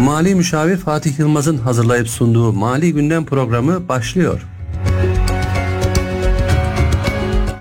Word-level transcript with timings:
Mali 0.00 0.34
Müşavir 0.34 0.76
Fatih 0.76 1.18
Yılmaz'ın 1.18 1.58
hazırlayıp 1.58 2.08
sunduğu 2.08 2.52
Mali 2.52 2.92
Gündem 2.92 3.24
programı 3.26 3.88
başlıyor. 3.88 4.46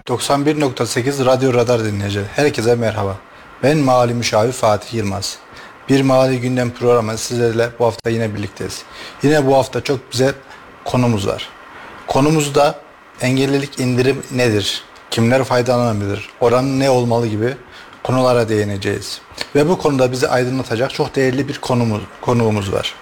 91.8 0.08 1.26
Radyo 1.26 1.54
Radar 1.54 1.84
dinleyicileri. 1.84 2.26
Herkese 2.36 2.76
merhaba. 2.76 3.18
Ben 3.64 3.78
Mali 3.78 4.14
Müşavir 4.14 4.52
Fatih 4.52 4.94
Yılmaz. 4.94 5.38
Bir 5.90 6.02
Mali 6.02 6.42
Gündem 6.42 6.72
programı 6.72 7.18
sizlerle 7.18 7.70
bu 7.80 7.86
hafta 7.86 8.10
yine 8.10 8.36
birlikteyiz. 8.36 8.84
Yine 9.24 9.46
bu 9.46 9.56
hafta 9.56 9.82
çok 9.82 10.12
güzel 10.12 10.34
konumuz 10.86 11.28
var. 11.28 11.50
Konumuz 12.08 12.56
da 12.56 12.76
engellilik 13.22 13.80
indirim 13.80 14.24
nedir? 14.32 14.84
Kimler 15.12 15.44
faydalanabilir? 15.44 16.30
Oranı 16.40 16.80
ne 16.80 16.90
olmalı 16.90 17.28
gibi 17.28 17.54
konulara 18.04 18.50
değineceğiz. 18.50 19.22
Ve 19.56 19.70
bu 19.70 19.78
konuda 19.78 20.12
bizi 20.12 20.28
aydınlatacak 20.28 20.94
çok 20.94 21.16
değerli 21.16 21.48
bir 21.48 21.58
konumuz, 21.58 22.02
konuğumuz 22.22 22.74
var. 22.74 22.96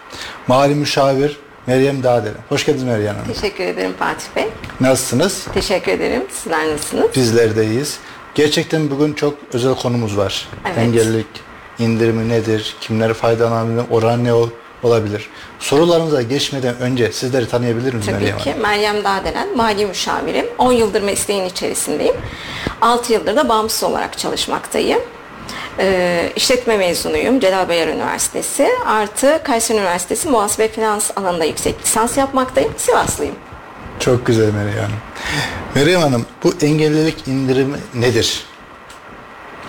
Mali 0.47 0.75
Müşavir 0.75 1.37
Meryem 1.67 2.03
Dağdelen. 2.03 2.35
Hoş 2.49 2.65
geldiniz 2.65 2.83
Meryem 2.83 3.15
Hanım. 3.15 3.33
Teşekkür 3.33 3.63
ederim 3.63 3.93
Fatih 3.99 4.25
Bey. 4.35 4.47
Nasılsınız? 4.79 5.45
Teşekkür 5.53 5.91
ederim. 5.91 6.23
Sizler 6.31 6.67
nasılsınız? 6.73 7.15
Bizler 7.15 7.55
de 7.55 7.65
iyiyiz. 7.65 7.97
Gerçekten 8.35 8.91
bugün 8.91 9.13
çok 9.13 9.33
özel 9.53 9.75
konumuz 9.75 10.17
var. 10.17 10.47
Evet. 10.65 10.77
Engellilik 10.77 11.27
indirimi 11.79 12.29
nedir? 12.29 12.75
Kimler 12.81 13.13
faydalanabilir? 13.13 13.83
Oran 13.91 14.23
ne 14.23 14.33
ol- 14.33 14.49
olabilir? 14.83 15.29
Sorularımıza 15.59 16.21
geçmeden 16.21 16.79
önce 16.79 17.11
sizleri 17.11 17.47
tanıyabilir 17.47 17.91
Tabii 17.91 18.11
Meryem 18.11 18.37
ki. 18.37 18.49
Hanım? 18.51 18.61
Meryem 18.63 19.03
Dağdelen, 19.03 19.57
mali 19.57 19.85
müşavirim. 19.85 20.45
10 20.57 20.71
yıldır 20.71 21.01
mesleğin 21.01 21.45
içerisindeyim. 21.45 22.15
6 22.81 23.13
yıldır 23.13 23.35
da 23.35 23.49
bağımsız 23.49 23.83
olarak 23.83 24.17
çalışmaktayım. 24.17 24.99
Ee, 25.79 26.31
işletme 26.35 26.77
mezunuyum 26.77 27.39
Celal 27.39 27.69
Bayar 27.69 27.87
Üniversitesi. 27.87 28.67
Artı 28.85 29.41
Kayseri 29.43 29.77
Üniversitesi 29.77 30.29
Muhasebe 30.29 30.67
Finans 30.67 31.11
alanında 31.15 31.43
yüksek 31.43 31.81
lisans 31.81 32.17
yapmaktayım. 32.17 32.73
Sivaslıyım. 32.77 33.35
Çok 33.99 34.25
güzel 34.25 34.53
Meryem 34.53 34.77
Hanım. 34.77 34.97
Meryem 35.75 36.01
Hanım 36.01 36.25
bu 36.43 36.53
engellilik 36.61 37.27
indirimi 37.27 37.77
nedir? 37.93 38.45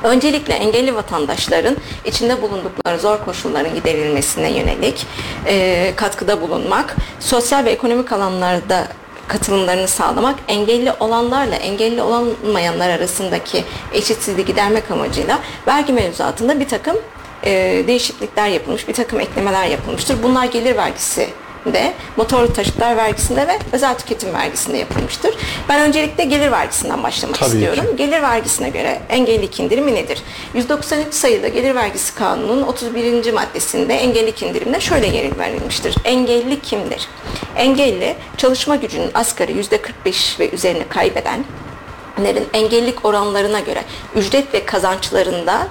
Öncelikle 0.03 0.55
engelli 0.55 0.95
vatandaşların 0.95 1.77
içinde 2.05 2.43
bulundukları 2.43 3.01
zor 3.01 3.25
koşulların 3.25 3.75
giderilmesine 3.75 4.51
yönelik 4.53 5.07
e, 5.47 5.93
katkıda 5.97 6.41
bulunmak, 6.41 6.97
sosyal 7.21 7.65
ve 7.65 7.71
ekonomik 7.71 8.13
alanlarda 8.13 8.89
katılımlarını 9.29 9.89
sağlamak, 9.89 10.39
engelli 10.49 10.93
olanlarla 11.01 11.55
engelli 11.55 12.03
olamayanlar 12.03 12.91
arasındaki 12.91 13.65
eşitsizliği 13.93 14.47
gidermek 14.47 14.91
amacıyla 14.91 15.39
vergi 15.67 15.93
mevzuatında 15.93 16.61
bir 16.61 16.69
takım 16.69 16.97
e, 17.45 17.85
değişiklikler 17.87 18.49
yapılmış, 18.49 18.89
bir 18.89 18.93
takım 18.93 19.21
eklemeler 19.21 19.67
yapılmıştır. 19.67 20.23
Bunlar 20.23 20.45
gelir 20.45 20.77
vergisi 20.77 21.29
de, 21.73 21.93
motorlu 22.17 22.53
taşıtlar 22.53 22.97
vergisinde 22.97 23.49
ve 23.49 23.59
özel 23.73 23.99
tüketim 23.99 24.35
vergisinde 24.35 24.77
yapılmıştır. 24.77 25.35
Ben 25.69 25.81
öncelikle 25.81 26.25
gelir 26.25 26.53
vergisinden 26.53 27.03
başlamak 27.03 27.39
Tabii 27.39 27.51
ki. 27.51 27.57
istiyorum. 27.57 27.97
Gelir 27.97 28.23
vergisine 28.23 28.69
göre 28.69 29.01
engellilik 29.09 29.61
indirimi 29.61 29.95
nedir? 29.95 30.23
193 30.55 31.15
sayılı 31.15 31.49
Gelir 31.49 31.75
Vergisi 31.75 32.15
Kanunu'nun 32.15 32.63
31. 32.63 33.33
maddesinde 33.33 33.95
engellilik 33.95 34.43
indirimine 34.43 34.81
şöyle 34.81 35.07
yer 35.07 35.39
verilmiştir. 35.39 35.95
Engelli 36.05 36.61
kimdir? 36.61 37.09
Engelli 37.57 38.17
çalışma 38.37 38.77
gücünün 38.77 39.11
asgari 39.15 39.53
%45 39.53 40.41
ve 40.41 40.51
üzerini 40.51 40.89
kaybedenlerin 40.89 42.49
engellilik 42.53 43.05
oranlarına 43.05 43.61
göre 43.61 43.85
ücret 44.17 44.55
ve 44.55 44.65
kazançlarında 44.65 45.69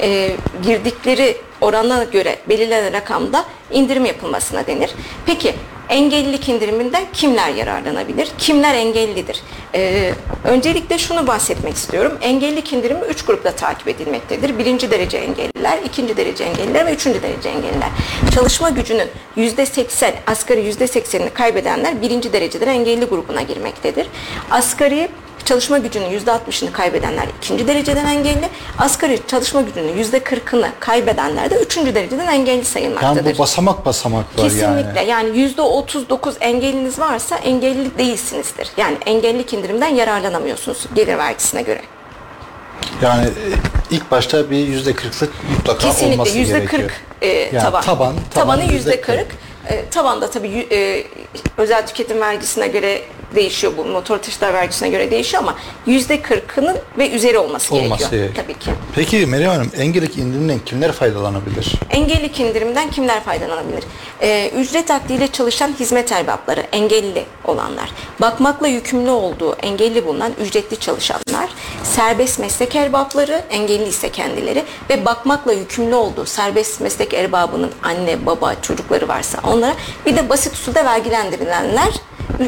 e, 0.00 0.36
girdikleri 0.62 1.36
orana 1.60 2.04
göre 2.04 2.38
belirlenen 2.48 2.92
rakamda 2.92 3.44
indirim 3.70 4.04
yapılmasına 4.04 4.66
denir. 4.66 4.90
Peki 5.26 5.54
engellilik 5.88 6.48
indiriminden 6.48 7.04
kimler 7.12 7.50
yararlanabilir? 7.50 8.28
Kimler 8.38 8.74
engellidir? 8.74 9.42
Ee, 9.74 10.12
öncelikle 10.44 10.98
şunu 10.98 11.26
bahsetmek 11.26 11.74
istiyorum. 11.74 12.18
Engellilik 12.20 12.72
indirimi 12.72 13.00
üç 13.08 13.24
grupta 13.24 13.50
takip 13.50 13.88
edilmektedir. 13.88 14.58
Birinci 14.58 14.90
derece 14.90 15.18
engelliler, 15.18 15.78
ikinci 15.84 16.16
derece 16.16 16.44
engelliler 16.44 16.86
ve 16.86 16.94
üçüncü 16.94 17.22
derece 17.22 17.48
engelliler. 17.48 17.88
Çalışma 18.34 18.70
gücünün 18.70 19.08
yüzde 19.36 19.66
seksen, 19.66 20.14
asgari 20.26 20.64
yüzde 20.64 20.86
seksenini 20.86 21.30
kaybedenler 21.30 22.02
birinci 22.02 22.32
dereceden 22.32 22.68
engelli 22.68 23.04
grubuna 23.04 23.42
girmektedir. 23.42 24.06
Asgari 24.50 25.08
çalışma 25.46 25.78
gücünün 25.78 26.10
yüzde 26.10 26.32
altmışını 26.32 26.72
kaybedenler 26.72 27.26
ikinci 27.38 27.68
dereceden 27.68 28.06
engelli, 28.06 28.48
asgari 28.78 29.20
çalışma 29.26 29.60
gücünün 29.60 29.98
yüzde 29.98 30.22
kırkını 30.22 30.68
kaybedenler 30.80 31.50
de 31.50 31.54
üçüncü 31.54 31.94
dereceden 31.94 32.26
engelli 32.26 32.64
sayılmaktadır. 32.64 33.24
Yani 33.24 33.34
bu 33.34 33.38
basamak 33.38 33.86
basamak 33.86 34.24
var 34.38 34.44
Kesinlikle 34.44 35.00
yani. 35.00 35.08
yani 35.10 35.38
yüzde 35.38 35.62
39 35.62 36.36
engelliniz 36.40 36.98
varsa 36.98 37.36
engelli 37.36 37.98
değilsinizdir. 37.98 38.68
Yani 38.76 38.96
engellilik 39.06 39.52
indirimden 39.52 39.88
yararlanamıyorsunuz 39.88 40.86
gelir 40.94 41.18
vergisine 41.18 41.62
göre. 41.62 41.80
Yani 43.02 43.26
e, 43.26 43.44
ilk 43.90 44.10
başta 44.10 44.50
bir 44.50 44.56
yüzde 44.56 44.94
kırklık 44.94 45.32
mutlaka 45.56 45.88
Kesinlikle 45.88 46.12
olması 46.12 46.38
yüzde 46.38 46.58
gerekiyor. 46.58 46.82
40 46.82 46.92
e, 47.22 47.28
Yani 47.28 47.50
taban. 47.58 47.82
taban, 47.82 48.14
Tabanı 48.34 48.60
taban 48.60 48.72
yüzde 48.72 48.74
yüzde 48.74 49.00
40. 49.00 49.26
E, 49.68 49.88
tabanda 49.90 50.30
tabii 50.30 50.66
e, 50.72 51.04
özel 51.56 51.86
tüketim 51.86 52.20
vergisine 52.20 52.68
göre 52.68 53.02
değişiyor 53.34 53.72
bu 53.76 53.84
motor 53.84 54.18
taşıtlar 54.18 54.54
vergisine 54.54 54.88
göre 54.88 55.10
değişiyor 55.10 55.42
ama 55.42 55.54
yüzde 55.86 56.16
40'ının 56.16 56.76
ve 56.98 57.10
üzeri 57.10 57.38
olması, 57.38 57.74
Olması 57.74 58.10
gerekiyor. 58.10 58.44
Tabii 58.44 58.58
ki. 58.58 58.70
Peki 58.94 59.26
Meryem 59.26 59.50
Hanım 59.50 59.70
engellilik 59.76 60.18
indiriminden 60.18 60.58
kimler 60.66 60.92
faydalanabilir? 60.92 61.72
Engellilik 61.90 62.40
indirimden 62.40 62.90
kimler 62.90 63.22
faydalanabilir? 63.24 63.84
Ee, 64.22 64.50
ücret 64.56 64.90
akdiyle 64.90 65.28
çalışan 65.28 65.72
hizmet 65.80 66.12
erbapları, 66.12 66.60
engelli 66.72 67.24
olanlar, 67.44 67.90
bakmakla 68.20 68.68
yükümlü 68.68 69.10
olduğu 69.10 69.54
engelli 69.54 70.06
bulunan 70.06 70.32
ücretli 70.42 70.80
çalışanlar, 70.80 71.50
serbest 71.82 72.38
meslek 72.38 72.76
erbapları, 72.76 73.42
engelli 73.50 73.88
ise 73.88 74.08
kendileri 74.12 74.64
ve 74.90 75.04
bakmakla 75.04 75.52
yükümlü 75.52 75.94
olduğu 75.94 76.26
serbest 76.26 76.80
meslek 76.80 77.14
erbabının 77.14 77.70
anne, 77.82 78.26
baba, 78.26 78.54
çocukları 78.62 79.08
varsa 79.08 79.38
onlara 79.44 79.74
bir 80.06 80.16
de 80.16 80.28
basit 80.28 80.52
usulde 80.54 80.84
vergilendirilenler 80.84 81.90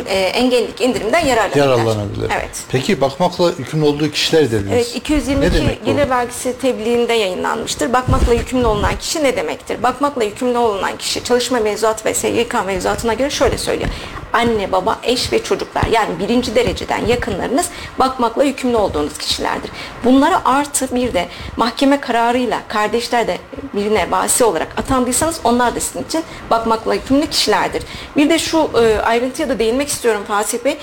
e, 0.06 0.18
engellilik 0.18 0.80
indirimden 0.80 1.26
yararlanabilir. 1.26 1.62
Yararlanabilir. 1.64 2.30
Evet. 2.36 2.50
Peki 2.70 3.00
bakmakla 3.00 3.52
yükümlü 3.58 3.84
olduğu 3.84 4.10
kişiler 4.10 4.50
dediniz. 4.50 4.72
Evet 4.72 4.90
Ne 4.92 4.98
222 4.98 5.54
demek 5.54 5.80
bu? 5.80 5.84
gelir 5.86 6.10
vergisi 6.10 6.58
tebliğinde 6.58 7.12
yayınlanmıştır. 7.12 7.92
Bakmakla 7.92 8.34
yükümlü 8.34 8.66
olunan 8.66 8.98
kişi 8.98 9.24
ne 9.24 9.36
demektir? 9.36 9.82
Bakmakla 9.82 10.24
yükümlü 10.24 10.58
olunan 10.58 10.96
kişi 10.96 11.24
çalışma 11.24 11.60
mevzuat 11.60 12.06
ve 12.06 12.14
SGK 12.14 12.54
mevzuatına 12.66 13.14
göre 13.14 13.30
şöyle 13.30 13.58
söylüyor. 13.58 13.90
Anne, 14.32 14.72
baba, 14.72 14.98
eş 15.02 15.32
ve 15.32 15.42
çocuklar 15.42 15.84
yani 15.92 16.08
birinci 16.18 16.54
dereceden 16.54 17.06
yakınlarınız 17.06 17.66
bakmakla 17.98 18.44
yükümlü 18.44 18.76
olduğunuz 18.76 19.18
kişilerdir. 19.18 19.70
Bunlara 20.04 20.42
artı 20.44 20.94
bir 20.94 21.14
de 21.14 21.28
mahkeme 21.56 22.00
kararıyla 22.00 22.58
kardeşler 22.68 23.26
de 23.26 23.38
birine 23.74 24.10
vasi 24.10 24.44
olarak 24.44 24.68
atandıysanız 24.76 25.40
onlar 25.44 25.74
da 25.76 25.80
sizin 25.80 26.04
için 26.04 26.22
bakmakla 26.50 26.94
yükümlü 26.94 27.26
kişilerdir. 27.26 27.82
Bir 28.16 28.30
de 28.30 28.38
şu 28.38 28.70
e, 28.82 28.98
ayrıntıya 29.00 29.48
da 29.48 29.58
değinmek 29.68 29.88
istiyorum 29.88 30.22
Fatih 30.28 30.58
Bey. 30.64 30.76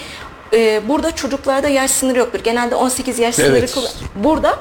E, 0.53 0.87
burada 0.87 1.15
çocuklarda 1.15 1.67
yaş 1.67 1.91
sınırı 1.91 2.19
yoktur. 2.19 2.39
Genelde 2.43 2.75
18 2.75 3.19
yaş 3.19 3.35
sınırı 3.35 3.57
Evet. 3.57 3.77
Burada 4.15 4.59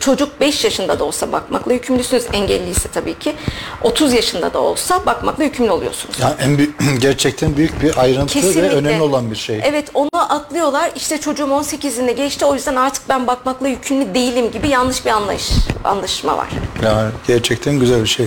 çocuk 0.00 0.40
5 0.40 0.64
yaşında 0.64 0.98
da 0.98 1.04
olsa 1.04 1.32
bakmakla 1.32 1.72
yükümlüsünüz. 1.72 2.26
Engelliyse 2.32 2.88
tabii 2.94 3.18
ki. 3.18 3.34
30 3.82 4.12
yaşında 4.12 4.52
da 4.52 4.60
olsa 4.60 5.06
bakmakla 5.06 5.44
yükümlü 5.44 5.70
oluyorsunuz. 5.70 6.16
Yani 6.20 6.34
en 6.40 6.58
büyük, 6.58 6.74
gerçekten 7.00 7.56
büyük 7.56 7.82
bir 7.82 7.98
ayrıntı 7.98 8.32
Kesinlikle. 8.32 8.62
ve 8.62 8.68
önemli 8.68 9.02
olan 9.02 9.30
bir 9.30 9.36
şey. 9.36 9.60
Evet 9.64 9.90
onu 9.94 10.08
atlıyorlar. 10.12 10.90
İşte 10.96 11.20
çocuğum 11.20 11.48
18'ine 11.48 12.12
geçti 12.12 12.44
o 12.44 12.54
yüzden 12.54 12.76
artık 12.76 13.08
ben 13.08 13.26
bakmakla 13.26 13.68
yükümlü 13.68 14.14
değilim 14.14 14.50
gibi 14.50 14.68
yanlış 14.68 15.04
bir 15.06 15.10
anlayış, 15.10 15.50
anlaşma 15.84 16.36
var. 16.36 16.48
Yani 16.84 17.10
gerçekten 17.26 17.78
güzel 17.78 18.02
bir 18.02 18.08
şey. 18.08 18.26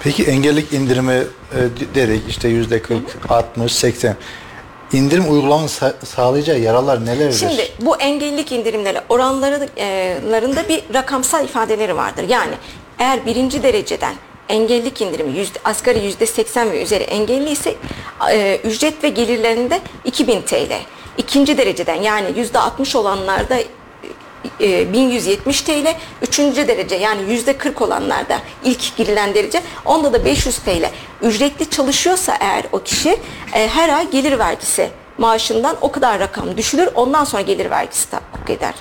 Peki 0.00 0.24
engellik 0.24 0.72
indirimi 0.72 1.22
e, 1.54 1.58
dedik 1.94 2.22
işte 2.28 2.48
yüzde 2.48 2.82
40, 2.82 3.00
60, 3.28 3.72
80. 3.72 4.16
İndirim 4.92 5.32
uygulamanın 5.32 5.66
sa- 5.66 6.06
sağlayacağı 6.06 6.58
yaralar 6.58 7.06
nelerdir? 7.06 7.38
Şimdi 7.38 7.68
bu 7.80 7.96
engellilik 7.96 8.52
indirimleri 8.52 9.00
oranlarında 9.08 10.68
bir 10.68 10.82
rakamsal 10.94 11.44
ifadeleri 11.44 11.96
vardır. 11.96 12.24
Yani 12.28 12.54
eğer 12.98 13.26
birinci 13.26 13.62
dereceden 13.62 14.14
engellilik 14.48 15.00
indirimi 15.02 15.38
yüzde, 15.38 15.58
asgari 15.64 16.04
yüzde 16.04 16.26
80 16.26 16.70
ve 16.72 16.82
üzeri 16.82 17.02
engelli 17.04 17.50
ise 17.50 17.74
e, 18.32 18.60
ücret 18.64 19.04
ve 19.04 19.08
gelirlerinde 19.08 19.80
2000 20.04 20.42
TL. 20.42 20.72
İkinci 21.18 21.58
dereceden 21.58 21.94
yani 22.02 22.26
yüzde 22.36 22.58
60 22.58 22.96
olanlarda 22.96 23.56
e, 24.60 24.92
1170 24.92 25.62
TL, 25.62 25.94
üçüncü 26.22 26.68
derece 26.68 26.96
yani 26.96 27.32
yüzde 27.32 27.58
40 27.58 27.82
olanlarda 27.82 28.38
ilk 28.64 28.96
girilen 28.96 29.34
derece 29.34 29.62
onda 29.84 30.12
da 30.12 30.24
500 30.24 30.58
TL. 30.58 30.90
Ücretli 31.22 31.70
çalışıyorsa 31.70 32.36
eğer 32.40 32.64
o 32.72 32.78
kişi 32.78 33.10
e, 33.52 33.68
her 33.68 33.88
ay 33.88 34.10
gelir 34.10 34.38
vergisi 34.38 34.90
maaşından 35.18 35.76
o 35.80 35.92
kadar 35.92 36.20
rakam 36.20 36.56
düşülür 36.56 36.88
ondan 36.94 37.24
sonra 37.24 37.42
gelir 37.42 37.70
vergisi 37.70 38.10
tahakkuk 38.10 38.50
eder. 38.50 38.74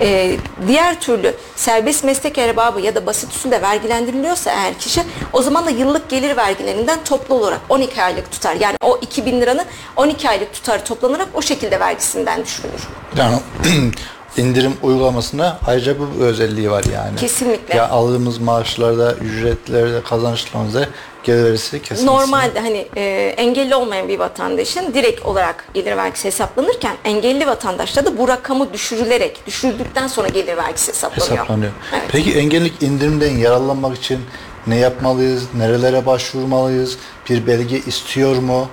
E, 0.00 0.36
diğer 0.66 1.00
türlü 1.00 1.34
serbest 1.56 2.04
meslek 2.04 2.38
erbabı 2.38 2.80
ya 2.80 2.94
da 2.94 3.06
basit 3.06 3.32
usulde 3.32 3.62
vergilendiriliyorsa 3.62 4.50
eğer 4.50 4.74
kişi 4.78 5.02
o 5.32 5.42
zaman 5.42 5.66
da 5.66 5.70
yıllık 5.70 6.08
gelir 6.08 6.36
vergilerinden 6.36 6.98
toplu 7.04 7.34
olarak 7.34 7.60
12 7.68 8.02
aylık 8.02 8.32
tutar. 8.32 8.54
Yani 8.54 8.76
o 8.82 8.98
2000 9.02 9.40
liranın 9.40 9.64
12 9.96 10.28
aylık 10.28 10.52
tutarı 10.52 10.84
toplanarak 10.84 11.28
o 11.34 11.42
şekilde 11.42 11.80
vergisinden 11.80 12.44
düşürülür. 12.44 12.80
Yani 13.16 13.38
indirim 14.38 14.72
uygulamasına 14.82 15.58
ayrıca 15.66 15.96
bu 15.98 16.24
özelliği 16.24 16.70
var 16.70 16.84
yani. 16.94 17.16
Kesinlikle. 17.16 17.76
Ya 17.76 17.88
aldığımız 17.88 18.38
maaşlarda, 18.38 19.14
ücretlerde, 19.14 20.02
kazançlarımızda 20.02 20.88
gelir 21.24 21.44
vergisi 21.44 21.82
kesilmesi. 21.82 22.06
Normalde 22.06 22.60
hani 22.60 22.88
e, 22.96 23.34
engelli 23.36 23.74
olmayan 23.74 24.08
bir 24.08 24.18
vatandaşın 24.18 24.94
direkt 24.94 25.26
olarak 25.26 25.64
gelir 25.74 25.96
vergisi 25.96 26.24
hesaplanırken 26.24 26.96
engelli 27.04 27.46
vatandaşta 27.46 28.06
da 28.06 28.18
bu 28.18 28.28
rakamı 28.28 28.72
düşürülerek 28.72 29.46
düşürdükten 29.46 30.06
sonra 30.06 30.28
gelir 30.28 30.56
vergisi 30.56 30.92
hesaplanıyor. 30.92 31.30
hesaplanıyor. 31.30 31.72
Evet. 31.92 32.02
Peki 32.12 32.38
engellilik 32.38 32.82
indirimden 32.82 33.36
yararlanmak 33.36 33.96
için 33.98 34.20
ne 34.66 34.76
yapmalıyız? 34.76 35.42
Nerelere 35.56 36.06
başvurmalıyız? 36.06 36.98
Bir 37.30 37.46
belge 37.46 37.78
istiyor 37.78 38.36
mu? 38.36 38.68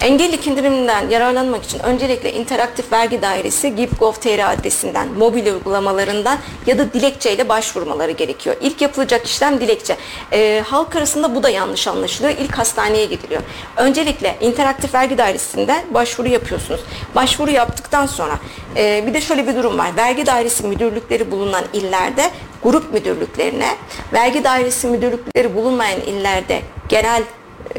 Engellilik 0.00 0.46
indiriminden 0.46 1.08
yararlanmak 1.08 1.64
için 1.64 1.78
öncelikle 1.78 2.32
interaktif 2.32 2.92
vergi 2.92 3.22
dairesi 3.22 3.76
GİP.gov.tr 3.76 4.52
adresinden, 4.52 5.08
mobil 5.18 5.46
uygulamalarından 5.46 6.38
ya 6.66 6.78
da 6.78 6.92
dilekçeyle 6.92 7.48
başvurmaları 7.48 8.10
gerekiyor. 8.10 8.56
İlk 8.60 8.80
yapılacak 8.80 9.26
işlem 9.26 9.60
dilekçe. 9.60 9.96
Ee, 10.32 10.62
halk 10.66 10.96
arasında 10.96 11.34
bu 11.34 11.42
da 11.42 11.48
yanlış 11.48 11.88
anlaşılıyor. 11.88 12.34
İlk 12.38 12.58
hastaneye 12.58 13.04
gidiliyor. 13.04 13.42
Öncelikle 13.76 14.36
interaktif 14.40 14.94
vergi 14.94 15.18
dairesinden 15.18 15.84
başvuru 15.94 16.28
yapıyorsunuz. 16.28 16.80
Başvuru 17.14 17.50
yaptıktan 17.50 18.06
sonra 18.06 18.38
e, 18.76 19.04
bir 19.06 19.14
de 19.14 19.20
şöyle 19.20 19.46
bir 19.46 19.56
durum 19.56 19.78
var. 19.78 19.96
Vergi 19.96 20.26
dairesi 20.26 20.66
müdürlükleri 20.66 21.30
bulunan 21.30 21.64
illerde 21.72 22.30
grup 22.62 22.92
müdürlüklerine, 22.92 23.76
vergi 24.12 24.44
dairesi 24.44 24.86
müdürlükleri 24.86 25.54
bulunmayan 25.54 26.00
illerde 26.00 26.62
genel 26.88 27.22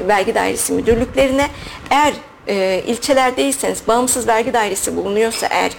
vergi 0.07 0.35
dairesi 0.35 0.73
müdürlüklerine 0.73 1.47
eğer 1.91 2.13
e, 2.47 2.83
ilçelerdeyseniz 2.88 3.88
bağımsız 3.88 4.27
vergi 4.27 4.53
dairesi 4.53 4.95
bulunuyorsa 4.95 5.47
eğer 5.47 5.71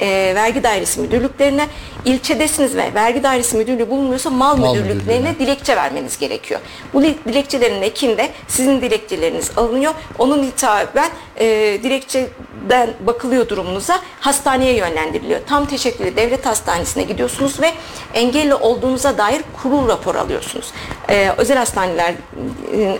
e, 0.00 0.34
vergi 0.34 0.62
dairesi 0.62 1.00
müdürlüklerine 1.00 1.66
ilçedesiniz 2.04 2.76
ve 2.76 2.94
vergi 2.94 3.22
dairesi 3.22 3.56
müdürlüğü 3.56 3.90
bulunmuyorsa 3.90 4.30
mal, 4.30 4.56
Mal 4.56 4.74
müdürlüklerine 4.74 5.18
müdürlüğüne. 5.30 5.38
dilekçe 5.38 5.76
vermeniz 5.76 6.18
gerekiyor. 6.18 6.60
Bu 6.94 7.02
di- 7.02 7.18
dilekçelerin 7.28 7.82
ekinde 7.82 8.28
sizin 8.48 8.80
dilekçeleriniz 8.80 9.50
alınıyor. 9.56 9.94
Onun 10.18 10.42
hitaben 10.42 11.08
e, 11.40 11.46
dilekçeden 11.82 12.90
bakılıyor 13.06 13.48
durumunuza 13.48 14.00
hastaneye 14.20 14.74
yönlendiriliyor. 14.76 15.40
Tam 15.48 15.66
teşekküllü 15.66 16.16
devlet 16.16 16.46
hastanesine 16.46 17.02
gidiyorsunuz 17.02 17.60
ve 17.60 17.72
engelli 18.14 18.54
olduğunuza 18.54 19.18
dair 19.18 19.42
kurul 19.62 19.88
rapor 19.88 20.14
alıyorsunuz. 20.14 20.72
E, 21.12 21.32
özel 21.36 21.56
hastaneler 21.58 22.14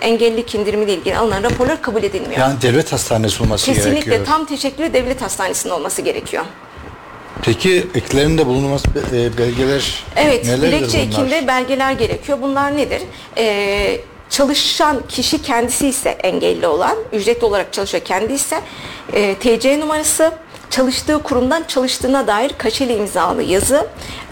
engellilik 0.00 0.54
indirimiyle 0.54 0.94
ilgili 0.94 1.16
alınan 1.16 1.42
raporlar 1.42 1.82
kabul 1.82 2.02
edilmiyor. 2.02 2.40
Yani 2.40 2.62
devlet 2.62 2.92
hastanesi 2.92 3.42
olması 3.42 3.66
Kesinlikle 3.66 4.00
gerekiyor. 4.00 4.26
tam 4.26 4.44
teşekküllü 4.46 4.92
devlet 4.92 5.22
hastanesinin 5.22 5.72
olması 5.72 6.02
gerekiyor. 6.02 6.44
Peki 7.42 7.86
eklerinde 7.94 8.46
bulunması 8.46 8.88
e, 9.12 9.38
belgeler 9.38 10.04
Evet, 10.16 10.44
nelerdir 10.44 10.66
dilekçe 10.78 10.98
bunlar? 10.98 11.06
ekinde 11.08 11.46
belgeler 11.46 11.92
gerekiyor. 11.92 12.38
Bunlar 12.42 12.76
nedir? 12.76 13.02
Ee, 13.36 14.00
çalışan 14.30 15.02
kişi 15.08 15.42
kendisi 15.42 15.88
ise 15.88 16.10
engelli 16.10 16.66
olan, 16.66 16.96
ücretli 17.12 17.44
olarak 17.44 17.72
çalışıyor 17.72 18.04
kendi 18.04 18.32
ise 18.32 18.60
e, 19.12 19.34
TC 19.34 19.80
numarası, 19.80 20.32
çalıştığı 20.72 21.22
kurumdan 21.22 21.64
çalıştığına 21.68 22.26
dair 22.26 22.52
kaçeli 22.58 22.96
imzalı 22.96 23.42
yazı, 23.42 23.86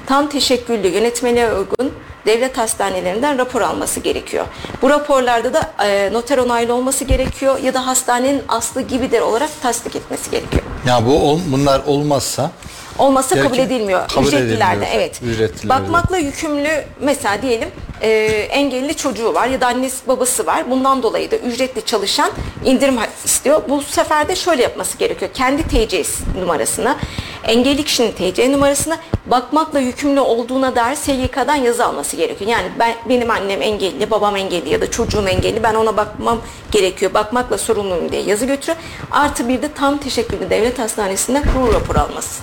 tam 0.07 0.29
teşekküllü 0.29 0.89
yönetmeliğe 0.89 1.53
uygun 1.53 1.93
devlet 2.27 2.59
hastanelerinden 2.59 3.39
rapor 3.39 3.61
alması 3.61 4.01
gerekiyor. 4.01 4.47
Bu 4.83 4.91
raporlarda 4.91 5.55
da 5.55 5.73
e, 5.85 6.13
noter 6.13 6.39
onaylı 6.39 6.75
olması 6.75 7.05
gerekiyor 7.05 7.59
ya 7.59 7.75
da 7.75 7.87
hastanenin 7.87 8.43
aslı 8.49 8.83
gibidir 8.83 9.21
olarak 9.21 9.51
tasdik 9.63 9.97
etmesi 9.97 10.31
gerekiyor. 10.31 10.63
Ya 10.87 11.07
bu 11.07 11.41
bunlar 11.53 11.83
olmazsa 11.87 12.51
Olmazsa 13.01 13.37
Belki 13.37 13.49
kabul 13.49 13.59
edilmiyor. 13.59 14.09
kabul 14.09 14.27
Ücretlilerde 14.27 14.73
edilmiyor. 14.73 14.93
evet. 14.95 15.21
Ücretlilerde. 15.23 15.69
Bakmakla 15.69 16.19
yükümlü 16.19 16.85
mesela 17.01 17.43
diyelim 17.43 17.69
e, 18.01 18.09
engelli 18.51 18.97
çocuğu 18.97 19.35
var 19.35 19.47
ya 19.47 19.61
da 19.61 19.67
annesi 19.67 20.09
babası 20.09 20.47
var. 20.47 20.71
Bundan 20.71 21.03
dolayı 21.03 21.31
da 21.31 21.37
ücretli 21.37 21.85
çalışan 21.85 22.31
indirim 22.65 22.97
istiyor. 23.25 23.63
Bu 23.69 23.83
sefer 23.83 24.29
de 24.29 24.37
şöyle 24.37 24.63
yapması 24.63 24.99
gerekiyor. 24.99 25.31
Kendi 25.35 25.63
TC 25.63 26.03
numarasını, 26.41 26.97
engelli 27.45 27.85
kişinin 27.85 28.13
TC 28.13 28.53
numarasını 28.53 28.97
bakmakla 29.27 29.79
yükümlü 29.79 30.21
olduğuna 30.21 30.77
dair 30.77 30.97
SGK'dan 30.97 31.55
yazı 31.55 31.87
alması 31.87 32.17
gerekiyor. 32.17 32.51
Yani 32.51 32.67
ben 32.79 32.95
benim 33.09 33.31
annem 33.31 33.63
engelli, 33.63 34.11
babam 34.11 34.37
engelli 34.37 34.69
ya 34.69 34.81
da 34.81 34.91
çocuğum 34.91 35.29
engelli. 35.29 35.63
Ben 35.63 35.75
ona 35.75 35.97
bakmam 35.97 36.39
gerekiyor. 36.71 37.15
Bakmakla 37.15 37.59
sorumluyum 37.59 38.13
diye 38.13 38.23
yazı 38.23 38.47
götürüyor. 38.47 38.79
Artı 39.11 39.49
bir 39.49 39.63
de 39.63 39.73
tam 39.73 39.99
teşekküllü 39.99 40.51
devlet 40.51 40.79
hastanesinden 40.79 41.43
kurul 41.55 41.75
raporu 41.75 41.99
alması 41.99 42.43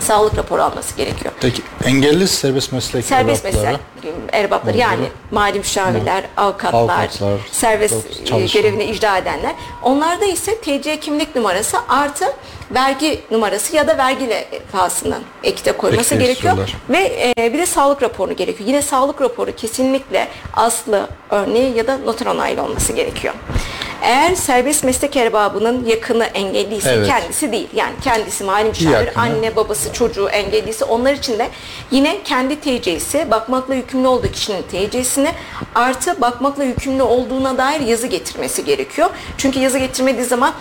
sağlık 0.00 0.38
raporu 0.38 0.62
alması 0.62 0.96
gerekiyor. 0.96 1.34
peki 1.40 1.62
engelli 1.84 2.28
serbest 2.28 2.72
meslek 2.72 3.04
Serbest 3.04 3.44
erbapları, 3.44 3.66
meslek 3.72 4.14
erbapları 4.32 4.78
yani 4.78 5.04
mali 5.30 5.58
müşavirler, 5.58 6.24
avukatlar, 6.36 6.78
Avukatlar, 6.78 7.40
serbest 7.52 8.26
çalışan. 8.26 8.62
görevini 8.62 8.84
icra 8.84 9.18
edenler. 9.18 9.52
Onlarda 9.82 10.24
ise 10.24 10.58
TC 10.60 11.00
kimlik 11.00 11.36
numarası 11.36 11.76
artı 11.88 12.24
vergi 12.70 13.20
numarası 13.30 13.76
ya 13.76 13.88
da 13.88 13.98
vergi 13.98 14.28
levhasının 14.28 15.22
ekte 15.42 15.72
koyması 15.72 16.14
Ekte 16.14 16.26
gerekiyor. 16.26 16.56
Ve 16.90 17.32
e, 17.38 17.52
bir 17.52 17.58
de 17.58 17.66
sağlık 17.66 18.02
raporu 18.02 18.32
gerekiyor. 18.32 18.68
Yine 18.68 18.82
sağlık 18.82 19.22
raporu 19.22 19.56
kesinlikle 19.56 20.28
aslı, 20.54 21.08
örneği 21.30 21.76
ya 21.76 21.86
da 21.86 21.98
noter 21.98 22.26
onaylı 22.26 22.62
olması 22.62 22.92
gerekiyor. 22.92 23.34
Eğer 24.02 24.34
serbest 24.34 24.84
meslek 24.84 25.16
erbabının 25.16 25.84
yakını 25.86 26.24
engelliyse 26.24 26.90
Evet. 26.90 27.06
kendisi 27.08 27.52
değil. 27.52 27.68
Yani 27.74 27.92
kendisi 28.04 28.44
mali 28.44 28.68
müşavir, 28.68 29.06
yakını. 29.06 29.22
anne, 29.22 29.56
babası, 29.56 29.92
çocuğu 29.92 30.28
engelliyse 30.28 30.84
onlar 30.84 31.12
için 31.12 31.38
de 31.38 31.48
yine 31.90 32.22
kendi 32.24 32.60
TC'si, 32.60 33.30
bakmakla 33.30 33.74
yükümlü 33.74 34.06
olduğu 34.06 34.28
kişinin 34.28 34.62
TC'sini 34.62 35.28
artı 35.74 36.20
bakmakla 36.20 36.64
yükümlü 36.64 37.02
olduğuna 37.02 37.58
dair 37.58 37.80
yazı 37.80 38.06
getirmesi 38.06 38.64
gerekiyor. 38.64 39.10
Çünkü 39.38 39.58
yazı 39.60 39.78
getirmediği 39.78 40.24
zaman 40.26 40.52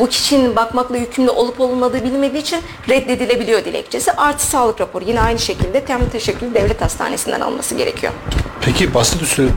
bu 0.00 0.08
kişinin 0.08 0.56
bakmakla 0.56 0.96
yükümlü 0.96 1.30
olup 1.30 1.60
olmadığı 1.60 2.04
bilinmediği 2.04 2.42
için 2.42 2.60
reddedilebiliyor 2.88 3.64
dilekçesi. 3.64 4.12
Artı 4.12 4.46
sağlık 4.46 4.80
raporu 4.80 5.04
yine 5.04 5.20
aynı 5.20 5.38
şekilde 5.38 5.84
tem 5.84 6.08
teşekkül 6.08 6.54
devlet 6.54 6.80
hastanesinden 6.80 7.40
alması 7.40 7.74
gerekiyor. 7.74 8.12
Peki 8.60 8.94
basit 8.94 9.22
usul 9.22 9.48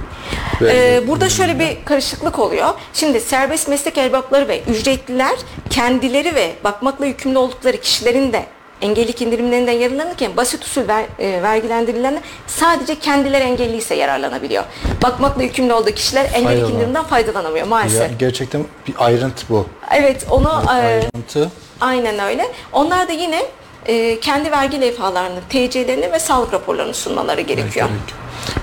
Ee, 0.62 1.02
burada 1.08 1.30
şöyle 1.30 1.60
bir 1.60 1.86
karışıklık 1.86 2.40
oluyor. 2.40 2.70
Şimdi 2.94 3.22
serbest 3.22 3.68
meslek 3.68 3.98
erbapları 3.98 4.48
ve 4.48 4.62
ücretliler 4.64 5.36
kendileri 5.70 6.36
ve 6.36 6.56
bakmakla 6.64 7.06
yükümlü 7.06 7.38
oldukları 7.38 7.78
kişilerin 7.78 8.34
de 8.34 8.46
engellilik 8.84 9.22
indirimlerinden 9.22 9.72
yararlanırken 9.74 10.38
basit 10.38 10.64
usul 10.64 10.88
ver, 10.88 11.06
e, 11.20 11.42
vergilendirilen 11.44 12.22
sadece 12.48 13.00
kendileri 13.00 13.44
engelliyse 13.44 13.96
yararlanabiliyor. 13.96 14.64
Bakmakla 15.04 15.44
yükümlü 15.44 15.74
olduğu 15.74 15.92
kişiler 15.92 16.26
engellilik 16.34 16.64
Faydalan- 16.64 16.72
indiriminden 16.76 17.04
faydalanamıyor 17.04 17.68
maalesef. 17.68 18.02
yani 18.02 18.18
gerçekten 18.20 18.64
bir 18.88 18.94
ayrıntı 18.98 19.46
bu. 19.50 19.66
Evet 19.92 20.26
onu 20.30 20.64
e, 20.68 20.70
Ayrıntı. 20.70 21.52
aynen 21.82 22.20
öyle. 22.20 22.48
Onlar 22.74 23.08
da 23.08 23.12
yine 23.12 23.42
e, 23.86 24.20
kendi 24.20 24.52
vergi 24.52 24.82
levhalarını, 24.82 25.40
TC'lerini 25.50 26.12
ve 26.12 26.20
sağlık 26.20 26.54
raporlarını 26.54 26.94
sunmaları 26.94 27.42
gerekiyor. 27.42 27.88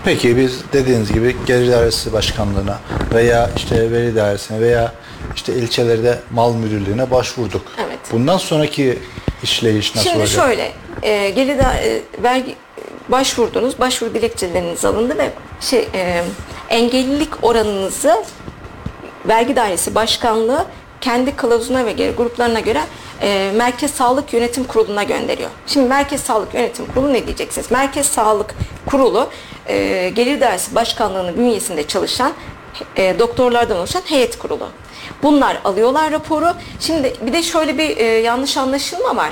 Peki 0.04 0.36
biz 0.36 0.60
dediğiniz 0.72 1.12
gibi 1.12 1.36
gelir 1.46 1.72
dairesi 1.72 2.12
başkanlığına 2.12 2.78
veya 3.14 3.50
işte 3.56 3.90
veri 3.92 4.16
dairesine 4.16 4.60
veya 4.60 4.92
işte 5.36 5.54
ilçelerde 5.54 6.18
mal 6.30 6.54
müdürlüğüne 6.54 7.10
başvurduk. 7.10 7.62
Evet. 7.86 7.98
Bundan 8.12 8.38
sonraki 8.38 8.98
işleyiş 9.42 9.94
nasıl 9.94 10.08
Şimdi 10.10 10.22
olacak? 10.22 10.44
şöyle, 10.44 10.72
e, 11.02 11.30
gelir 11.30 11.58
e, 11.58 12.02
vergi 12.22 12.54
başvurdunuz, 13.08 13.78
başvuru 13.78 14.14
dilekçeleriniz 14.14 14.84
alındı 14.84 15.18
ve 15.18 15.30
şey 15.60 15.88
e, 15.94 16.24
engellilik 16.68 17.44
oranınızı 17.44 18.24
vergi 19.28 19.56
dairesi 19.56 19.94
başkanlığı 19.94 20.66
kendi 21.00 21.36
kılavuzuna 21.36 21.86
ve 21.86 21.92
geri 21.92 22.12
gruplarına 22.12 22.60
göre 22.60 22.82
e, 23.22 23.52
Merkez 23.56 23.90
Sağlık 23.90 24.32
Yönetim 24.32 24.64
Kurulu'na 24.64 25.02
gönderiyor. 25.02 25.50
Şimdi 25.66 25.88
Merkez 25.88 26.20
Sağlık 26.20 26.54
Yönetim 26.54 26.86
Kurulu 26.86 27.12
ne 27.12 27.26
diyeceksiniz? 27.26 27.70
Merkez 27.70 28.06
Sağlık 28.06 28.54
Kurulu 28.86 29.30
e, 29.66 30.08
Gelir 30.14 30.40
Dairesi 30.40 30.74
Başkanlığı'nın 30.74 31.36
bünyesinde 31.36 31.86
çalışan 31.86 32.32
e, 32.96 33.18
doktorlardan 33.18 33.76
oluşan 33.76 34.02
heyet 34.04 34.38
kurulu. 34.38 34.68
Bunlar 35.22 35.60
alıyorlar 35.64 36.12
raporu. 36.12 36.54
Şimdi 36.80 37.16
bir 37.26 37.32
de 37.32 37.42
şöyle 37.42 37.78
bir 37.78 37.96
e, 37.96 38.04
yanlış 38.04 38.56
anlaşılma 38.56 39.16
var. 39.16 39.30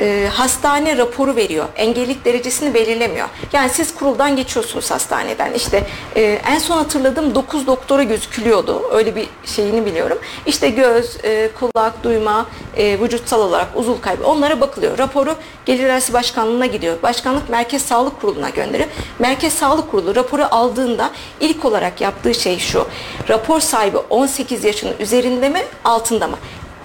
E, 0.00 0.28
hastane 0.32 0.96
raporu 0.96 1.36
veriyor. 1.36 1.66
Engellilik 1.76 2.24
derecesini 2.24 2.74
belirlemiyor. 2.74 3.28
Yani 3.52 3.70
siz 3.70 3.94
kuruldan 3.94 4.36
geçiyorsunuz 4.36 4.90
hastaneden. 4.90 5.52
İşte 5.52 5.86
e, 6.16 6.22
en 6.22 6.58
son 6.58 6.76
hatırladığım 6.76 7.34
9 7.34 7.66
doktora 7.66 8.02
gözükülüyordu. 8.02 8.82
Öyle 8.92 9.16
bir 9.16 9.26
şeyini 9.44 9.86
biliyorum. 9.86 10.18
İşte 10.46 10.70
göz, 10.70 11.16
e, 11.24 11.50
kulak, 11.60 12.04
duyma, 12.04 12.46
e, 12.76 13.00
vücutsal 13.00 13.40
olarak 13.40 13.68
uzuv 13.74 14.00
kaybı 14.00 14.26
onlara 14.26 14.60
bakılıyor. 14.60 14.98
Raporu 14.98 15.34
Gelir 15.66 15.84
İdaresi 15.84 16.12
Başkanlığı'na 16.12 16.66
gidiyor. 16.66 17.02
Başkanlık 17.02 17.48
Merkez 17.48 17.82
Sağlık 17.82 18.20
Kurulu'na 18.20 18.50
gönderiyor. 18.50 18.88
Merkez 19.18 19.52
Sağlık 19.52 19.90
Kurulu 19.90 20.14
raporu 20.14 20.44
aldığında 20.50 21.10
ilk 21.40 21.64
olarak 21.64 22.00
yaptığı 22.00 22.34
şey 22.34 22.58
şu. 22.58 22.86
Rapor 23.28 23.60
sahibi 23.60 23.98
18 23.98 24.64
yaşının 24.64 24.94
üzerinde 25.00 25.48
mi, 25.48 25.62
altında 25.84 26.28
mı? 26.28 26.36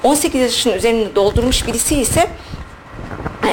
18 0.04 0.42
yaşının 0.42 0.74
üzerinde 0.74 1.16
doldurmuş 1.16 1.68
birisi 1.68 1.96
ise 1.96 2.30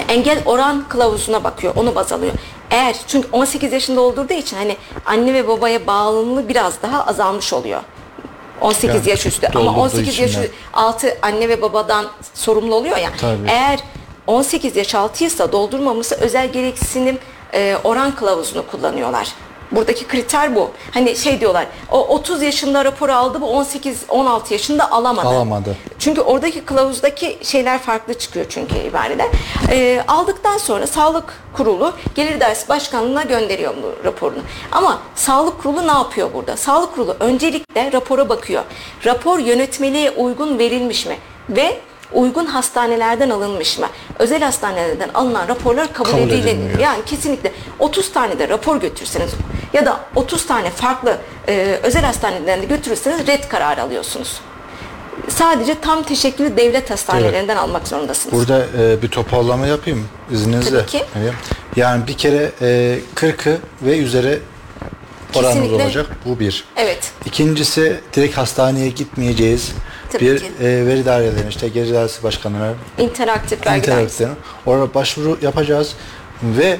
engel 0.08 0.42
oran 0.46 0.84
kılavuzuna 0.88 1.44
bakıyor. 1.44 1.72
Onu 1.76 1.94
baz 1.94 2.12
alıyor. 2.12 2.32
Eğer 2.70 2.96
çünkü 3.06 3.28
18 3.32 3.72
yaşında 3.72 4.00
olduğu 4.00 4.32
için 4.32 4.56
hani 4.56 4.76
anne 5.06 5.34
ve 5.34 5.48
babaya 5.48 5.86
bağlılığı 5.86 6.48
biraz 6.48 6.82
daha 6.82 7.06
azalmış 7.06 7.52
oluyor. 7.52 7.80
18 8.60 8.94
Yani 8.94 9.10
yaş 9.10 9.26
üstü 9.26 9.46
ama 9.46 9.54
doldurduğu 9.64 9.80
18 9.80 10.18
yaş 10.18 10.36
altı 10.72 11.18
anne 11.22 11.48
ve 11.48 11.62
babadan 11.62 12.06
sorumlu 12.34 12.74
oluyor 12.74 12.96
ya. 12.96 13.10
Tabii. 13.20 13.48
Eğer 13.48 13.80
18 14.26 14.76
yaş 14.76 14.94
altıysa 14.94 15.52
doldurmamışsa 15.52 16.16
özel 16.16 16.52
gereksinim 16.52 17.18
e, 17.54 17.76
oran 17.84 18.14
kılavuzunu 18.14 18.66
kullanıyorlar. 18.66 19.28
Buradaki 19.72 20.06
kriter 20.06 20.54
bu. 20.56 20.70
Hani 20.90 21.16
şey 21.16 21.40
diyorlar. 21.40 21.66
O 21.90 22.06
30 22.08 22.42
yaşında 22.42 22.84
rapor 22.84 23.08
aldı 23.08 23.40
bu 23.40 23.46
18 23.46 24.02
16 24.08 24.52
yaşında 24.52 24.90
alamadı. 24.90 25.28
Alamadı. 25.28 25.76
Çünkü 25.98 26.20
oradaki 26.20 26.60
kılavuzdaki 26.64 27.38
şeyler 27.42 27.78
farklı 27.78 28.14
çıkıyor 28.14 28.46
çünkü 28.48 28.78
ibareler. 28.78 29.26
Ee, 29.70 30.04
aldıktan 30.08 30.58
sonra 30.58 30.86
Sağlık 30.86 31.24
Kurulu 31.56 31.92
Gelir 32.14 32.40
Dersi 32.40 32.68
Başkanlığı'na 32.68 33.22
gönderiyor 33.22 33.74
bu 33.82 34.04
raporunu. 34.04 34.40
Ama 34.72 34.98
Sağlık 35.14 35.62
Kurulu 35.62 35.86
ne 35.86 35.92
yapıyor 35.92 36.34
burada? 36.34 36.56
Sağlık 36.56 36.94
Kurulu 36.94 37.16
öncelikle 37.20 37.92
rapora 37.92 38.28
bakıyor. 38.28 38.62
Rapor 39.04 39.38
yönetmeliğe 39.38 40.10
uygun 40.10 40.58
verilmiş 40.58 41.06
mi? 41.06 41.16
Ve 41.50 41.80
uygun 42.14 42.46
hastanelerden 42.46 43.30
alınmış 43.30 43.78
mı? 43.78 43.86
Özel 44.18 44.42
hastanelerden 44.42 45.10
alınan 45.14 45.48
raporlar 45.48 45.92
kabul, 45.92 46.10
Kabul 46.10 46.30
edilmiyor. 46.30 46.78
Yani 46.78 47.04
kesinlikle 47.06 47.52
30 47.78 48.12
tane 48.12 48.38
de 48.38 48.48
rapor 48.48 48.80
götürseniz 48.80 49.30
ya 49.72 49.86
da 49.86 50.00
30 50.14 50.46
tane 50.46 50.70
farklı 50.70 51.18
e, 51.48 51.78
özel 51.82 52.04
hastaneden 52.04 52.62
de 52.62 52.66
götürürseniz 52.66 53.26
red 53.26 53.48
kararı 53.48 53.82
alıyorsunuz. 53.82 54.40
Sadece 55.28 55.80
tam 55.80 56.02
teşekküllü 56.02 56.56
devlet 56.56 56.90
hastanelerinden 56.90 57.56
almak 57.56 57.88
zorundasınız. 57.88 58.38
Burada 58.38 58.66
e, 58.78 59.02
bir 59.02 59.08
toparlama 59.08 59.66
yapayım 59.66 60.08
izninizle. 60.32 60.78
Tabii 60.78 60.90
ki. 60.90 61.04
Evet. 61.22 61.34
Yani 61.76 62.06
bir 62.06 62.16
kere 62.16 62.52
e, 62.62 62.98
40'ı 63.16 63.58
ve 63.82 63.98
üzeri 63.98 64.38
oranımız 65.34 65.72
olacak. 65.72 66.06
Bu 66.26 66.40
bir. 66.40 66.64
Evet. 66.76 67.12
İkincisi 67.24 68.00
direkt 68.16 68.36
hastaneye 68.36 68.88
gitmeyeceğiz. 68.88 69.72
Tabii 70.12 70.24
bir 70.24 70.38
ki. 70.38 70.50
e, 70.60 70.86
veri 70.86 71.04
dairelerine 71.04 71.48
işte 71.48 71.68
geri 71.68 71.88
idaresi 71.88 72.22
başkanlığına 72.22 72.74
interaktif 72.98 73.64
dairesi. 73.64 73.90
interaktiflerine 73.90 74.34
orada 74.66 74.94
başvuru 74.94 75.38
yapacağız 75.42 75.94
ve 76.42 76.78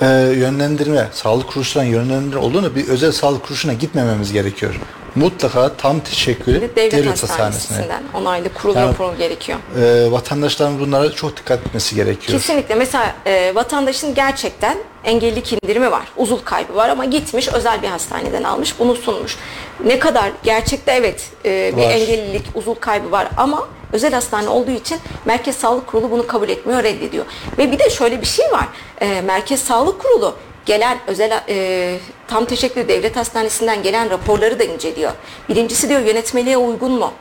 e, 0.00 0.06
yönlendirme, 0.36 1.08
sağlık 1.12 1.48
kuruluşlarının 1.48 1.90
yönlendirme 1.90 2.40
olduğunu 2.40 2.74
bir 2.74 2.88
özel 2.88 3.12
sağlık 3.12 3.42
kuruluşuna 3.42 3.72
gitmememiz 3.72 4.32
gerekiyor. 4.32 4.80
Mutlaka 5.14 5.76
tam 5.76 6.00
teşekkülü 6.00 6.70
Devlet, 6.76 7.22
hastanesine. 7.22 7.86
onaylı 8.14 8.48
kurul 8.54 8.74
Yani- 8.76 8.88
raporu 8.88 9.16
gerekiyor. 9.18 9.58
E, 9.80 10.10
vatandaşların 10.12 10.80
bunlara 10.80 11.12
çok 11.12 11.36
dikkat 11.36 11.66
etmesi 11.66 11.94
gerekiyor. 11.94 12.38
Kesinlikle. 12.38 12.74
Mesela 12.74 13.14
e, 13.26 13.54
vatandaşın 13.54 14.14
gerçekten 14.14 14.78
engellilik 15.04 15.52
indirimi 15.52 15.90
var. 15.90 16.02
Uzul 16.16 16.38
kaybı 16.38 16.74
var 16.74 16.88
ama 16.88 17.04
gitmiş 17.04 17.48
özel 17.48 17.82
bir 17.82 17.88
hastaneden 17.88 18.42
almış 18.42 18.78
bunu 18.78 18.94
sunmuş. 18.96 19.36
Ne 19.84 19.98
kadar 19.98 20.30
gerçekte 20.42 20.92
evet 20.92 21.30
e, 21.44 21.72
bir 21.76 21.82
Var. 21.82 21.90
engellilik 21.90 22.44
uzul 22.54 22.74
kaybı 22.74 23.10
var 23.10 23.28
ama 23.36 23.68
özel 23.92 24.12
hastane 24.12 24.48
olduğu 24.48 24.70
için 24.70 24.98
Merkez 25.24 25.56
Sağlık 25.56 25.86
Kurulu 25.86 26.10
bunu 26.10 26.26
kabul 26.26 26.48
etmiyor, 26.48 26.82
reddediyor. 26.82 27.24
Ve 27.58 27.72
bir 27.72 27.78
de 27.78 27.90
şöyle 27.90 28.20
bir 28.20 28.26
şey 28.26 28.52
var. 28.52 28.68
E, 29.00 29.20
Merkez 29.20 29.60
Sağlık 29.62 30.00
Kurulu 30.02 30.34
gelen 30.66 30.98
özel 31.06 31.42
e, 31.48 31.96
tam 32.28 32.44
teşekkür 32.44 32.88
devlet 32.88 33.16
hastanesinden 33.16 33.82
gelen 33.82 34.10
raporları 34.10 34.58
da 34.58 34.64
inceliyor. 34.64 35.12
Birincisi 35.48 35.88
diyor 35.88 36.00
yönetmeliğe 36.00 36.56
uygun 36.56 36.92
mu? 36.92 37.12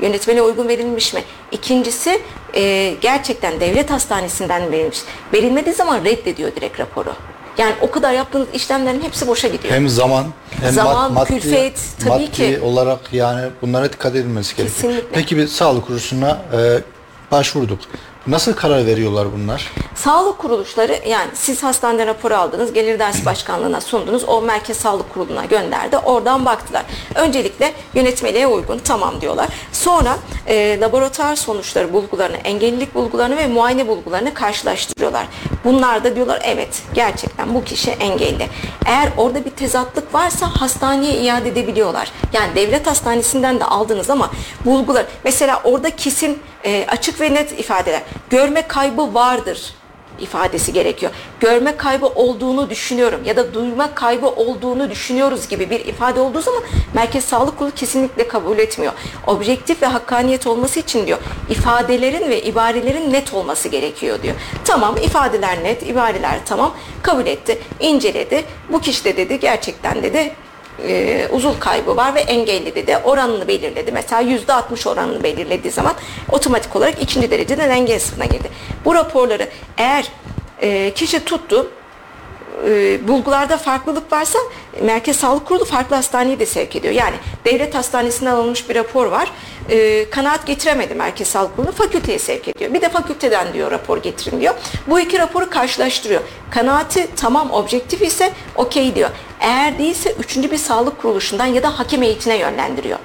Yönetmeliğe 0.00 0.42
uygun 0.42 0.68
verilmiş 0.68 1.14
mi? 1.14 1.24
İkincisi 1.52 2.20
e, 2.54 2.94
gerçekten 3.00 3.60
devlet 3.60 3.90
hastanesinden 3.90 4.72
verilmiş. 4.72 4.98
Verilmediği 5.34 5.74
zaman 5.74 6.04
reddediyor 6.04 6.54
direkt 6.56 6.80
raporu. 6.80 7.12
Yani 7.58 7.72
o 7.80 7.90
kadar 7.90 8.12
yaptığınız 8.12 8.48
işlemlerin 8.52 9.02
hepsi 9.02 9.26
boşa 9.28 9.48
gidiyor. 9.48 9.74
Hem 9.74 9.88
zaman 9.88 10.24
hem 10.60 10.72
Zaman, 10.72 11.12
mad- 11.14 11.26
külfet, 11.26 11.80
tabii 12.00 12.08
maddi 12.10 12.30
ki. 12.30 12.60
olarak 12.62 12.98
yani 13.12 13.48
bunlara 13.62 13.92
dikkat 13.92 14.12
edilmesi 14.16 14.56
gerekiyor. 14.56 14.76
Kesinlikle. 14.82 15.08
Peki 15.12 15.36
bir 15.36 15.46
sağlık 15.48 15.86
kuruluşuna 15.86 16.30
e, 16.30 16.58
başvurduk. 17.30 17.78
Nasıl 18.28 18.52
karar 18.52 18.86
veriyorlar 18.86 19.28
bunlar? 19.32 19.72
Sağlık 19.94 20.38
kuruluşları 20.38 21.00
yani 21.08 21.30
siz 21.34 21.62
hastanede 21.62 22.06
raporu 22.06 22.34
aldınız, 22.34 22.72
gelir 22.72 22.98
dersi 22.98 23.24
başkanlığına 23.26 23.80
sundunuz, 23.80 24.24
o 24.24 24.42
merkez 24.42 24.76
sağlık 24.76 25.14
kuruluna 25.14 25.44
gönderdi, 25.44 25.98
oradan 25.98 26.44
baktılar. 26.44 26.84
Öncelikle 27.14 27.72
yönetmeliğe 27.94 28.46
uygun 28.46 28.78
tamam 28.78 29.20
diyorlar. 29.20 29.48
Sonra 29.72 30.16
e, 30.46 30.80
laboratuvar 30.80 31.36
sonuçları 31.36 31.92
bulgularını, 31.92 32.36
engellilik 32.36 32.94
bulgularını 32.94 33.36
ve 33.36 33.46
muayene 33.46 33.88
bulgularını 33.88 34.34
karşılaştırıyorlar. 34.34 35.26
Bunlar 35.64 36.04
da 36.04 36.16
diyorlar 36.16 36.40
evet 36.44 36.82
gerçekten 36.94 37.54
bu 37.54 37.64
kişi 37.64 37.90
engelli. 37.90 38.46
Eğer 38.86 39.08
orada 39.16 39.44
bir 39.44 39.50
tezatlık 39.50 40.14
varsa 40.14 40.46
hastaneye 40.60 41.14
iade 41.14 41.48
edebiliyorlar. 41.48 42.12
Yani 42.32 42.54
devlet 42.54 42.86
hastanesinden 42.86 43.60
de 43.60 43.64
aldınız 43.64 44.10
ama 44.10 44.30
bulgular 44.64 45.06
mesela 45.24 45.60
orada 45.64 45.90
kesin 45.90 46.38
e, 46.64 46.86
açık 46.88 47.20
ve 47.20 47.34
net 47.34 47.60
ifadeler. 47.60 48.02
Görme 48.30 48.62
kaybı 48.68 49.14
vardır 49.14 49.74
ifadesi 50.20 50.72
gerekiyor. 50.72 51.12
Görme 51.40 51.76
kaybı 51.76 52.06
olduğunu 52.06 52.70
düşünüyorum 52.70 53.20
ya 53.24 53.36
da 53.36 53.54
duyma 53.54 53.94
kaybı 53.94 54.28
olduğunu 54.28 54.90
düşünüyoruz 54.90 55.48
gibi 55.48 55.70
bir 55.70 55.80
ifade 55.80 56.20
olduğu 56.20 56.40
zaman 56.40 56.62
Merkez 56.94 57.24
Sağlık 57.24 57.58
Kurulu 57.58 57.74
kesinlikle 57.74 58.28
kabul 58.28 58.58
etmiyor. 58.58 58.92
Objektif 59.26 59.82
ve 59.82 59.86
hakkaniyet 59.86 60.46
olması 60.46 60.80
için 60.80 61.06
diyor 61.06 61.18
ifadelerin 61.50 62.30
ve 62.30 62.42
ibarelerin 62.42 63.12
net 63.12 63.34
olması 63.34 63.68
gerekiyor 63.68 64.22
diyor. 64.22 64.34
Tamam 64.64 64.96
ifadeler 64.96 65.64
net, 65.64 65.82
ibareler 65.82 66.38
tamam 66.46 66.74
kabul 67.02 67.26
etti, 67.26 67.58
inceledi. 67.80 68.44
Bu 68.72 68.80
kişi 68.80 69.04
de 69.04 69.16
dedi 69.16 69.40
gerçekten 69.40 70.02
dedi 70.02 70.32
e, 70.86 71.28
uzuv 71.32 71.58
kaybı 71.60 71.96
var 71.96 72.14
ve 72.14 72.20
engelli 72.20 72.74
dedi. 72.74 72.98
Oranını 73.04 73.48
belirledi. 73.48 73.92
Mesela 73.92 74.20
yüzde 74.20 74.52
60 74.52 74.86
oranını 74.86 75.22
belirlediği 75.22 75.72
zaman 75.72 75.94
otomatik 76.30 76.76
olarak 76.76 77.02
ikinci 77.02 77.30
dereceden 77.30 77.70
engel 77.70 77.98
sınıfına 77.98 78.24
girdi. 78.24 78.48
Bu 78.84 78.94
raporları 78.94 79.48
eğer 79.78 80.08
e, 80.62 80.92
kişi 80.94 81.24
tuttu 81.24 81.70
e, 82.66 83.08
bulgularda 83.08 83.56
farklılık 83.56 84.12
varsa 84.12 84.38
Merkez 84.82 85.16
Sağlık 85.16 85.46
Kurulu 85.46 85.64
farklı 85.64 85.96
hastaneye 85.96 86.38
de 86.38 86.46
sevk 86.46 86.76
ediyor. 86.76 86.94
Yani 86.94 87.14
devlet 87.44 87.74
hastanesinden 87.74 88.30
alınmış 88.32 88.68
bir 88.68 88.74
rapor 88.74 89.06
var. 89.06 89.32
E, 89.70 90.10
kanaat 90.10 90.46
getiremedi 90.46 90.94
Merkez 90.94 91.28
Sağlık 91.28 91.56
Kurulu 91.56 91.72
fakülteye 91.72 92.18
sevk 92.18 92.48
ediyor. 92.48 92.74
Bir 92.74 92.80
de 92.80 92.88
fakülteden 92.88 93.52
diyor 93.52 93.70
rapor 93.70 94.02
getirin 94.02 94.40
diyor. 94.40 94.54
Bu 94.86 95.00
iki 95.00 95.18
raporu 95.18 95.50
karşılaştırıyor. 95.50 96.20
Kanaati 96.50 97.06
tamam 97.16 97.50
objektif 97.50 98.02
ise 98.02 98.32
okey 98.56 98.94
diyor. 98.94 99.10
Eğer 99.40 99.78
değilse 99.78 100.12
üçüncü 100.12 100.50
bir 100.50 100.58
sağlık 100.58 101.02
kuruluşundan 101.02 101.46
ya 101.46 101.62
da 101.62 101.78
hakem 101.78 102.02
heyetine 102.02 102.36
yönlendiriyor. 102.38 102.98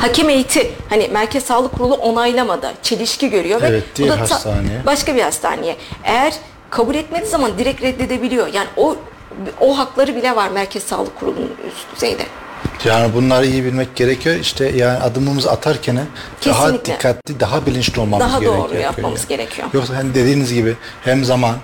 Hakem 0.00 0.28
heyeti 0.28 0.72
hani 0.90 1.08
Merkez 1.08 1.44
Sağlık 1.44 1.72
Kurulu 1.78 1.94
onaylamadı. 1.94 2.72
Çelişki 2.82 3.30
görüyor 3.30 3.62
ve 3.62 3.66
Evet, 3.66 3.82
diğer 3.96 4.16
hastaneye. 4.18 4.86
başka 4.86 5.14
bir 5.14 5.22
hastaneye. 5.22 5.76
Eğer 6.04 6.34
kabul 6.70 6.94
etmediği 6.94 7.30
zaman 7.30 7.58
direkt 7.58 7.82
reddedebiliyor. 7.82 8.46
Yani 8.46 8.68
o 8.76 8.96
o 9.60 9.78
hakları 9.78 10.16
bile 10.16 10.36
var 10.36 10.48
Merkez 10.50 10.82
Sağlık 10.82 11.18
Kurulu'nun 11.20 11.52
üst 11.68 11.94
düzeyde. 11.94 12.22
Yani 12.84 13.14
bunları 13.14 13.46
iyi 13.46 13.64
bilmek 13.64 13.96
gerekiyor. 13.96 14.36
İşte 14.36 14.68
yani 14.76 14.98
adımımızı 14.98 15.50
atarken 15.50 15.98
daha 16.46 16.72
dikkatli, 16.74 17.40
daha 17.40 17.66
bilinçli 17.66 18.00
olmamız 18.00 18.26
Daha 18.26 18.38
gerekiyor. 18.38 18.68
doğru 18.68 18.78
yapmamız 18.78 19.26
gerekiyor. 19.26 19.68
Yoksa 19.72 19.96
hani 19.96 20.14
dediğiniz 20.14 20.54
gibi 20.54 20.76
hem 21.04 21.24
zaman 21.24 21.56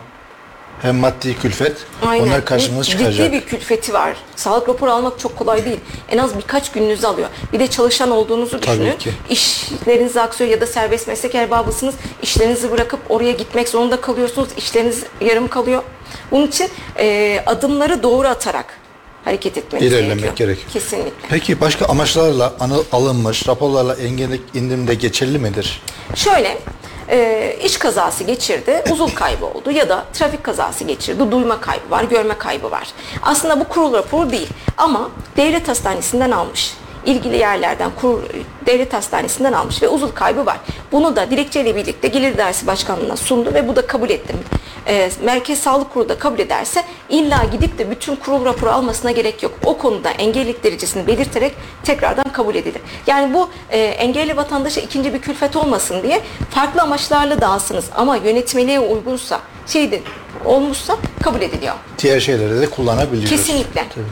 hem 0.82 0.96
maddi 0.96 1.38
külfet 1.38 1.76
onlar 2.02 2.44
karşımıza 2.44 2.82
Ciddi 2.84 2.98
çıkacak. 2.98 3.32
bir 3.32 3.40
külfeti 3.40 3.92
var. 3.94 4.16
Sağlık 4.36 4.68
raporu 4.68 4.90
almak 4.90 5.18
çok 5.18 5.36
kolay 5.36 5.64
değil. 5.64 5.80
En 6.10 6.18
az 6.18 6.36
birkaç 6.38 6.72
gününüzü 6.72 7.06
alıyor. 7.06 7.28
Bir 7.52 7.58
de 7.58 7.66
çalışan 7.66 8.10
olduğunuzu 8.10 8.60
Tabii 8.60 8.78
düşünün. 8.80 8.98
ki. 8.98 9.10
İşleriniz 9.30 10.16
aksıyor 10.16 10.50
ya 10.50 10.60
da 10.60 10.66
serbest 10.66 11.08
meslek 11.08 11.34
erbabısınız. 11.34 11.94
İşlerinizi 12.22 12.70
bırakıp 12.72 13.00
oraya 13.08 13.32
gitmek 13.32 13.68
zorunda 13.68 14.00
kalıyorsunuz. 14.00 14.48
İşleriniz 14.56 15.02
yarım 15.20 15.48
kalıyor. 15.48 15.82
Bunun 16.30 16.46
için 16.46 16.68
e, 16.98 17.38
adımları 17.46 18.02
doğru 18.02 18.28
atarak 18.28 18.66
hareket 19.24 19.58
etmeniz 19.58 19.86
İlerlemek 19.86 20.18
gerekiyor. 20.18 20.36
gerekiyor. 20.48 20.70
Kesinlikle. 20.72 21.28
Peki 21.28 21.60
başka 21.60 21.86
amaçlarla 21.86 22.54
alınmış 22.92 23.48
raporlarla 23.48 23.94
engellik 23.94 24.40
indirimde 24.54 24.94
geçerli 24.94 25.38
midir? 25.38 25.82
Şöyle, 26.14 26.58
e, 27.08 27.56
iş 27.64 27.78
kazası 27.78 28.24
geçirdi, 28.24 28.82
uzuv 28.92 29.14
kaybı 29.14 29.46
oldu 29.46 29.70
ya 29.70 29.88
da 29.88 30.04
trafik 30.12 30.44
kazası 30.44 30.84
geçirdi, 30.84 31.30
duyma 31.30 31.60
kaybı 31.60 31.90
var, 31.90 32.04
görme 32.04 32.38
kaybı 32.38 32.70
var. 32.70 32.88
Aslında 33.22 33.60
bu 33.60 33.64
kurul 33.64 33.92
raporu 33.92 34.30
değil 34.30 34.48
ama 34.78 35.10
devlet 35.36 35.68
hastanesinden 35.68 36.30
almış 36.30 36.74
ilgili 37.06 37.36
yerlerden 37.36 37.90
kur, 38.00 38.20
devlet 38.66 38.92
hastanesinden 38.92 39.52
almış 39.52 39.82
ve 39.82 39.88
uzuv 39.88 40.14
kaybı 40.14 40.46
var. 40.46 40.56
Bunu 40.92 41.16
da 41.16 41.30
dilekçeyle 41.30 41.76
birlikte 41.76 42.08
Gelir 42.08 42.36
Dersi 42.36 42.66
Başkanlığı'na 42.66 43.16
sundu 43.16 43.54
ve 43.54 43.68
bu 43.68 43.76
da 43.76 43.86
kabul 43.86 44.10
etti. 44.10 44.34
E, 44.86 45.10
Merkez 45.24 45.58
Sağlık 45.58 45.92
Kurulu 45.92 46.08
da 46.08 46.18
kabul 46.18 46.38
ederse 46.38 46.84
illa 47.08 47.44
gidip 47.52 47.78
de 47.78 47.90
bütün 47.90 48.16
kurul 48.16 48.44
raporu 48.44 48.70
almasına 48.70 49.10
gerek 49.10 49.42
yok. 49.42 49.52
O 49.64 49.78
konuda 49.78 50.10
engellilik 50.10 50.64
derecesini 50.64 51.06
belirterek 51.06 51.54
tekrardan 51.84 52.32
kabul 52.32 52.54
edilir. 52.54 52.82
Yani 53.06 53.34
bu 53.34 53.48
e, 53.70 53.78
engelli 53.78 54.36
vatandaşa 54.36 54.80
ikinci 54.80 55.14
bir 55.14 55.18
külfet 55.20 55.56
olmasın 55.56 56.02
diye 56.02 56.20
farklı 56.50 56.82
amaçlarla 56.82 57.40
dağılsınız 57.40 57.84
ama 57.96 58.16
yönetmeliğe 58.16 58.80
uygunsa 58.80 59.40
şeydi 59.66 60.02
olmuşsa 60.44 60.96
kabul 61.22 61.40
ediliyor. 61.40 61.74
Diğer 61.98 62.20
şeyleri 62.20 62.60
de 62.60 62.66
kullanabiliyoruz. 62.70 63.30
Kesinlikle. 63.30 63.84
Tabii. 63.94 64.04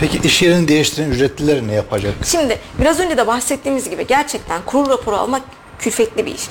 Peki 0.00 0.18
iş 0.24 0.42
yerini 0.42 0.68
değiştiren 0.68 1.10
ücretliler 1.10 1.62
ne 1.66 1.72
yapacak? 1.72 2.14
Şimdi 2.24 2.58
biraz 2.80 3.00
önce 3.00 3.16
de 3.16 3.26
bahsettiğimiz 3.26 3.81
gibi 3.90 4.06
gerçekten 4.06 4.60
kurul 4.66 4.90
raporu 4.90 5.16
almak 5.16 5.42
külfetli 5.78 6.26
bir 6.26 6.34
iş. 6.34 6.42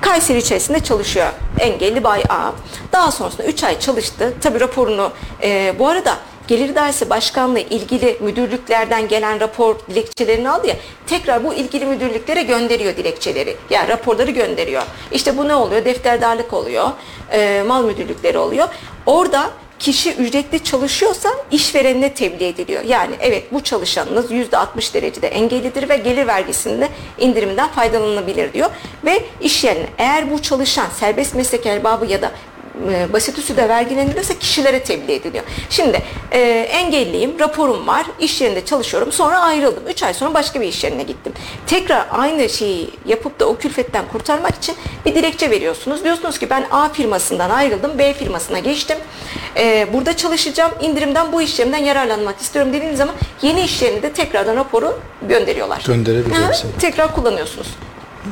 Kayseri 0.00 0.38
içerisinde 0.38 0.80
çalışıyor 0.80 1.26
engelli 1.58 2.04
Bay 2.04 2.22
A. 2.28 2.52
Daha 2.92 3.10
sonrasında 3.10 3.44
3 3.44 3.64
ay 3.64 3.80
çalıştı. 3.80 4.34
Tabi 4.40 4.60
raporunu 4.60 5.12
e, 5.42 5.74
bu 5.78 5.88
arada 5.88 6.18
Gelir 6.48 6.74
Dersi 6.74 7.10
Başkanlığı 7.10 7.60
ilgili 7.60 8.18
müdürlüklerden 8.20 9.08
gelen 9.08 9.40
rapor 9.40 9.76
dilekçelerini 9.90 10.50
aldı 10.50 10.66
ya 10.66 10.76
tekrar 11.06 11.44
bu 11.44 11.54
ilgili 11.54 11.86
müdürlüklere 11.86 12.42
gönderiyor 12.42 12.96
dilekçeleri. 12.96 13.56
Yani 13.70 13.88
raporları 13.88 14.30
gönderiyor. 14.30 14.82
İşte 15.12 15.38
bu 15.38 15.48
ne 15.48 15.54
oluyor? 15.54 15.84
Defterdarlık 15.84 16.52
oluyor. 16.52 16.90
E, 17.32 17.62
mal 17.66 17.84
müdürlükleri 17.84 18.38
oluyor. 18.38 18.68
Orada 19.06 19.50
kişi 19.82 20.12
ücretli 20.12 20.64
çalışıyorsa 20.64 21.28
işverenine 21.50 22.14
tebliğ 22.14 22.46
ediliyor. 22.46 22.84
Yani 22.84 23.14
evet 23.20 23.52
bu 23.52 23.60
çalışanınız 23.60 24.30
%60 24.30 24.94
derecede 24.94 25.28
engellidir 25.28 25.88
ve 25.88 25.96
gelir 25.96 26.26
vergisinde 26.26 26.88
indirimden 27.18 27.68
faydalanılabilir 27.68 28.52
diyor. 28.52 28.70
Ve 29.04 29.24
iş 29.40 29.64
yerine 29.64 29.86
eğer 29.98 30.30
bu 30.30 30.42
çalışan 30.42 30.86
serbest 31.00 31.34
meslek 31.34 31.66
erbabı 31.66 32.06
ya 32.06 32.22
da 32.22 32.32
e, 32.90 33.12
basit 33.12 33.38
usulde 33.38 33.68
vergileniriyorsa 33.68 34.38
kişilere 34.38 34.82
tebliğ 34.82 35.12
ediliyor. 35.12 35.44
Şimdi 35.70 36.02
e, 36.30 36.40
engelliyim, 36.70 37.38
raporum 37.40 37.86
var, 37.86 38.06
iş 38.20 38.40
yerinde 38.40 38.64
çalışıyorum, 38.64 39.12
sonra 39.12 39.38
ayrıldım. 39.38 39.82
3 39.88 40.02
ay 40.02 40.14
sonra 40.14 40.34
başka 40.34 40.60
bir 40.60 40.66
iş 40.66 40.84
yerine 40.84 41.02
gittim. 41.02 41.32
Tekrar 41.66 42.06
aynı 42.10 42.48
şeyi 42.48 42.90
yapıp 43.06 43.40
da 43.40 43.46
o 43.46 43.56
külfetten 43.56 44.04
kurtarmak 44.12 44.54
için 44.54 44.74
bir 45.06 45.14
dilekçe 45.14 45.50
veriyorsunuz. 45.50 46.04
Diyorsunuz 46.04 46.38
ki 46.38 46.50
ben 46.50 46.66
A 46.70 46.88
firmasından 46.88 47.50
ayrıldım, 47.50 47.98
B 47.98 48.14
firmasına 48.14 48.58
geçtim. 48.58 48.98
E, 49.56 49.86
burada 49.92 50.16
çalışacağım, 50.16 50.72
indirimden 50.80 51.32
bu 51.32 51.42
iş 51.42 51.58
yerinden 51.58 51.78
yararlanmak 51.78 52.40
istiyorum 52.40 52.72
dediğiniz 52.72 52.98
zaman 52.98 53.14
yeni 53.42 53.60
iş 53.62 53.82
yerine 53.82 54.02
de 54.02 54.12
tekrardan 54.12 54.56
raporu 54.56 55.00
gönderiyorlar. 55.28 55.82
Gönderebiliyorsun. 55.86 56.70
tekrar 56.80 57.14
kullanıyorsunuz. 57.14 57.66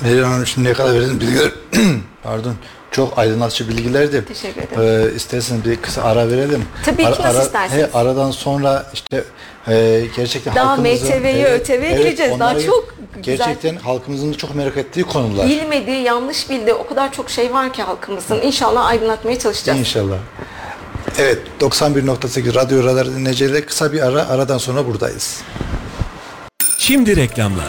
Meryem 0.03 0.25
Hanım 0.25 0.47
şimdiye 0.47 0.75
kadar 0.75 0.95
verdiğiniz 0.95 1.21
bilgiler 1.21 1.51
pardon 2.23 2.55
çok 2.91 3.19
aydınlatıcı 3.19 3.69
bilgilerdi. 3.69 4.25
Teşekkür 4.25 4.63
ederim. 4.63 5.11
Ee, 5.13 5.17
isterseniz 5.17 5.65
bir 5.65 5.77
kısa 5.77 6.03
ara 6.03 6.29
verelim. 6.29 6.65
Tabii 6.85 7.05
ki, 7.05 7.23
nasıl 7.23 7.43
isterseniz. 7.43 7.83
He, 7.83 7.91
aradan 7.95 8.31
sonra 8.31 8.87
işte 8.95 9.25
e, 9.69 10.03
gerçekten 10.17 10.55
Daha 10.55 10.69
halkımızın... 10.71 11.09
MTV'ye, 11.09 11.47
ÖTV'ye 11.47 11.93
gireceğiz. 11.97 12.41
Daha 12.41 12.61
çok 12.61 12.95
güzel. 13.17 13.37
Gerçekten 13.37 13.77
halkımızın 13.77 14.33
çok 14.33 14.55
merak 14.55 14.77
ettiği 14.77 15.03
konular. 15.05 15.49
Bilmediği, 15.49 16.03
yanlış 16.03 16.51
bildiği 16.51 16.75
o 16.75 16.87
kadar 16.87 17.13
çok 17.13 17.31
şey 17.31 17.53
var 17.53 17.73
ki 17.73 17.83
halkımızın. 17.83 18.41
İnşallah 18.43 18.87
aydınlatmaya 18.87 19.39
çalışacağız. 19.39 19.79
İnşallah. 19.79 20.17
Evet 21.19 21.39
91.8 21.61 22.55
Radyo 22.55 22.85
Radar 22.85 23.07
dinleyicileri 23.07 23.67
kısa 23.67 23.93
bir 23.93 24.07
ara 24.07 24.29
aradan 24.29 24.59
sonra 24.59 24.87
buradayız. 24.87 25.41
Şimdi 26.79 27.17
reklamlar. 27.17 27.67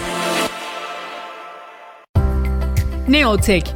Neotek, 3.07 3.75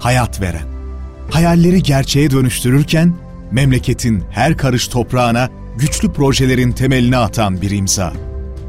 hayat 0.00 0.40
veren. 0.40 0.66
Hayalleri 1.30 1.82
gerçeğe 1.82 2.30
dönüştürürken 2.30 3.14
memleketin 3.50 4.24
her 4.30 4.56
karış 4.56 4.88
toprağına 4.88 5.48
güçlü 5.78 6.12
projelerin 6.12 6.72
temelini 6.72 7.16
atan 7.16 7.62
bir 7.62 7.70
imza. 7.70 8.12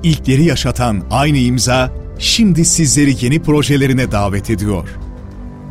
İlkleri 0.04 0.44
yaşatan 0.44 1.04
aynı 1.12 1.38
imza 1.38 1.92
şimdi 2.20 2.66
sizleri 2.66 3.26
yeni 3.26 3.42
projelerine 3.42 4.12
davet 4.12 4.50
ediyor. 4.50 4.90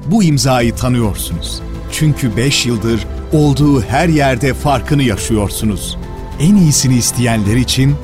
Bu 0.06 0.22
imzayı 0.22 0.74
tanıyorsunuz. 0.74 1.62
Çünkü 1.92 2.36
5 2.36 2.66
yıldır 2.66 3.06
olduğu 3.32 3.82
her 3.82 4.08
yerde 4.08 4.54
farkını 4.54 5.02
yaşıyorsunuz. 5.02 5.98
En 6.40 6.56
iyisini 6.56 6.96
isteyenler 6.96 7.56
için 7.56 7.96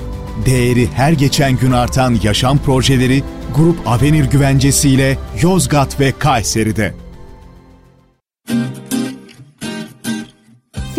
değeri 0.46 0.88
her 0.92 1.12
geçen 1.12 1.56
gün 1.56 1.72
artan 1.72 2.18
yaşam 2.22 2.58
projeleri 2.58 3.22
Grup 3.56 3.88
Avenir 3.88 4.24
güvencesiyle 4.24 5.18
Yozgat 5.42 6.00
ve 6.00 6.12
Kayseri'de. 6.18 7.05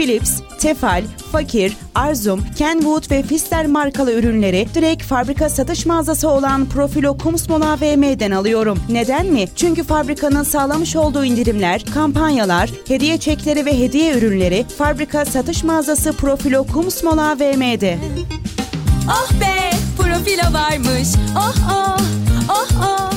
Philips, 0.07 0.41
Tefal, 0.59 1.03
Fakir, 1.31 1.73
Arzum, 1.95 2.43
Kenwood 2.57 3.11
ve 3.11 3.23
Fister 3.23 3.65
markalı 3.65 4.13
ürünleri 4.13 4.67
direkt 4.73 5.03
fabrika 5.03 5.49
satış 5.49 5.85
mağazası 5.85 6.29
olan 6.29 6.65
Profilo 6.65 7.17
Kumsmol 7.17 7.61
AVM'den 7.61 8.31
alıyorum. 8.31 8.79
Neden 8.89 9.25
mi? 9.25 9.45
Çünkü 9.55 9.83
fabrikanın 9.83 10.43
sağlamış 10.43 10.95
olduğu 10.95 11.25
indirimler, 11.25 11.85
kampanyalar, 11.93 12.69
hediye 12.87 13.17
çekleri 13.17 13.65
ve 13.65 13.79
hediye 13.79 14.17
ürünleri 14.17 14.65
fabrika 14.77 15.25
satış 15.25 15.63
mağazası 15.63 16.13
Profilo 16.13 16.63
Kumsmol 16.63 17.17
AVM'de. 17.17 17.97
Oh 19.07 19.31
be 19.41 19.69
profilo 19.97 20.53
varmış. 20.53 21.07
Oh 21.37 21.55
oh 21.71 21.97
oh 22.49 22.69
oh. 22.81 23.11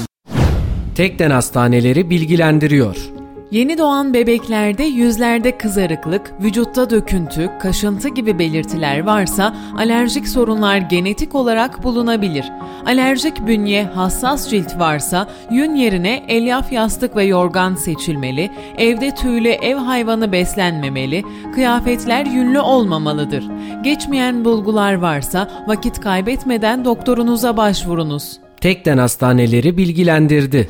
Tekden 0.94 1.30
Hastaneleri 1.30 2.10
bilgilendiriyor. 2.10 3.19
Yeni 3.50 3.78
doğan 3.78 4.14
bebeklerde 4.14 4.84
yüzlerde 4.84 5.58
kızarıklık, 5.58 6.32
vücutta 6.42 6.90
döküntü, 6.90 7.50
kaşıntı 7.60 8.08
gibi 8.08 8.38
belirtiler 8.38 8.98
varsa 8.98 9.56
alerjik 9.76 10.28
sorunlar 10.28 10.78
genetik 10.78 11.34
olarak 11.34 11.82
bulunabilir. 11.82 12.52
Alerjik 12.86 13.46
bünye, 13.46 13.84
hassas 13.84 14.50
cilt 14.50 14.78
varsa 14.78 15.28
yün 15.50 15.74
yerine 15.74 16.24
elyaf 16.28 16.72
yastık 16.72 17.16
ve 17.16 17.24
yorgan 17.24 17.74
seçilmeli, 17.74 18.50
evde 18.78 19.14
tüylü 19.14 19.48
ev 19.48 19.76
hayvanı 19.76 20.32
beslenmemeli, 20.32 21.24
kıyafetler 21.54 22.26
yünlü 22.26 22.60
olmamalıdır. 22.60 23.44
Geçmeyen 23.82 24.44
bulgular 24.44 24.94
varsa 24.94 25.50
vakit 25.66 26.00
kaybetmeden 26.00 26.84
doktorunuza 26.84 27.56
başvurunuz. 27.56 28.38
Tekden 28.60 28.98
Hastaneleri 28.98 29.76
bilgilendirdi. 29.76 30.68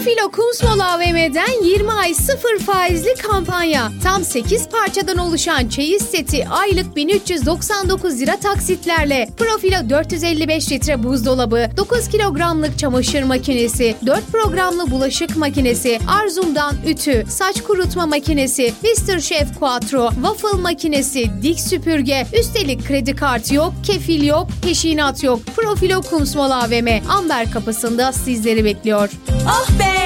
Profilo 0.00 0.30
Kumsmol 0.30 0.78
AVM'den 0.78 1.64
20 1.64 1.92
ay 1.92 2.14
sıfır 2.14 2.58
faizli 2.58 3.14
kampanya. 3.14 3.92
Tam 4.04 4.24
8 4.24 4.68
parçadan 4.68 5.18
oluşan 5.18 5.68
çeyiz 5.68 6.02
seti 6.02 6.48
aylık 6.48 6.96
1399 6.96 8.20
lira 8.20 8.36
taksitlerle. 8.36 9.28
Profilo 9.36 9.90
455 9.90 10.72
litre 10.72 11.02
buzdolabı, 11.02 11.68
9 11.76 12.08
kilogramlık 12.08 12.78
çamaşır 12.78 13.22
makinesi, 13.22 13.96
4 14.06 14.32
programlı 14.32 14.90
bulaşık 14.90 15.36
makinesi, 15.36 15.98
Arzum'dan 16.08 16.76
ütü, 16.86 17.24
saç 17.28 17.62
kurutma 17.62 18.06
makinesi, 18.06 18.74
Mr. 18.82 19.20
Chef 19.20 19.58
Quattro, 19.58 20.10
waffle 20.10 20.60
makinesi, 20.60 21.30
dik 21.42 21.60
süpürge, 21.60 22.26
üstelik 22.40 22.86
kredi 22.88 23.16
kartı 23.16 23.54
yok, 23.54 23.72
kefil 23.82 24.26
yok, 24.26 24.48
peşinat 24.62 25.22
yok. 25.22 25.40
Profilo 25.56 26.02
Kumsmol 26.02 26.50
AVM 26.50 26.88
Amber 27.08 27.50
kapısında 27.50 28.12
sizleri 28.12 28.64
bekliyor. 28.64 29.10
Oh 29.46 29.68
be 29.78 29.99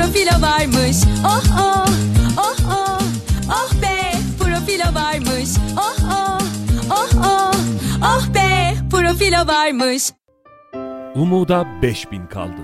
profilo 0.00 0.42
varmış. 0.42 0.96
Oh 1.24 1.42
oh 1.60 1.86
oh 2.38 2.56
oh 2.70 3.02
oh 3.48 3.82
be 3.82 4.12
profilo 4.38 4.94
varmış. 4.94 5.50
Oh 5.78 5.96
oh 6.12 6.40
oh 6.90 7.10
oh 7.24 7.54
oh 8.02 8.34
be 8.34 8.74
profilo 8.90 9.46
varmış. 9.46 10.12
Umuda 11.14 11.82
5000 11.82 12.26
kaldı. 12.26 12.60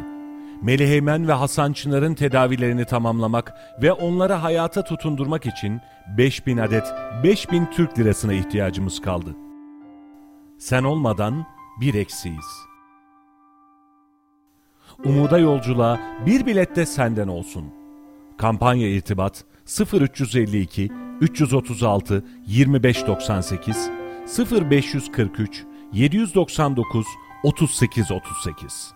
Meliheymen 0.62 1.28
ve 1.28 1.32
Hasan 1.32 1.72
Çınar'ın 1.72 2.14
tedavilerini 2.14 2.84
tamamlamak 2.84 3.54
ve 3.82 3.92
onları 3.92 4.32
hayata 4.32 4.84
tutundurmak 4.84 5.46
için 5.46 5.80
5000 6.18 6.56
adet 6.56 6.94
5000 7.22 7.70
Türk 7.70 7.98
lirasına 7.98 8.32
ihtiyacımız 8.32 9.00
kaldı. 9.00 9.36
Sen 10.58 10.84
olmadan 10.84 11.46
bir 11.80 11.94
eksiyiz. 11.94 12.65
Umuda 15.04 15.38
yolculuğa 15.38 16.00
bir 16.26 16.46
bilet 16.46 16.76
de 16.76 16.86
senden 16.86 17.28
olsun. 17.28 17.64
Kampanya 18.38 18.88
irtibat 18.88 19.44
0352 19.92 20.90
336 21.20 22.24
2598 22.46 23.90
0543 24.38 25.64
799 25.92 27.06
3838 27.44 28.92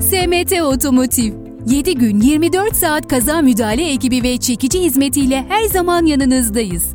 SMT 0.00 0.62
Otomotiv 0.62 1.41
7 1.66 1.94
gün 1.94 2.20
24 2.20 2.76
saat 2.76 3.08
kaza 3.08 3.42
müdahale 3.42 3.92
ekibi 3.92 4.22
ve 4.22 4.36
çekici 4.36 4.80
hizmetiyle 4.80 5.44
her 5.48 5.64
zaman 5.64 6.06
yanınızdayız. 6.06 6.94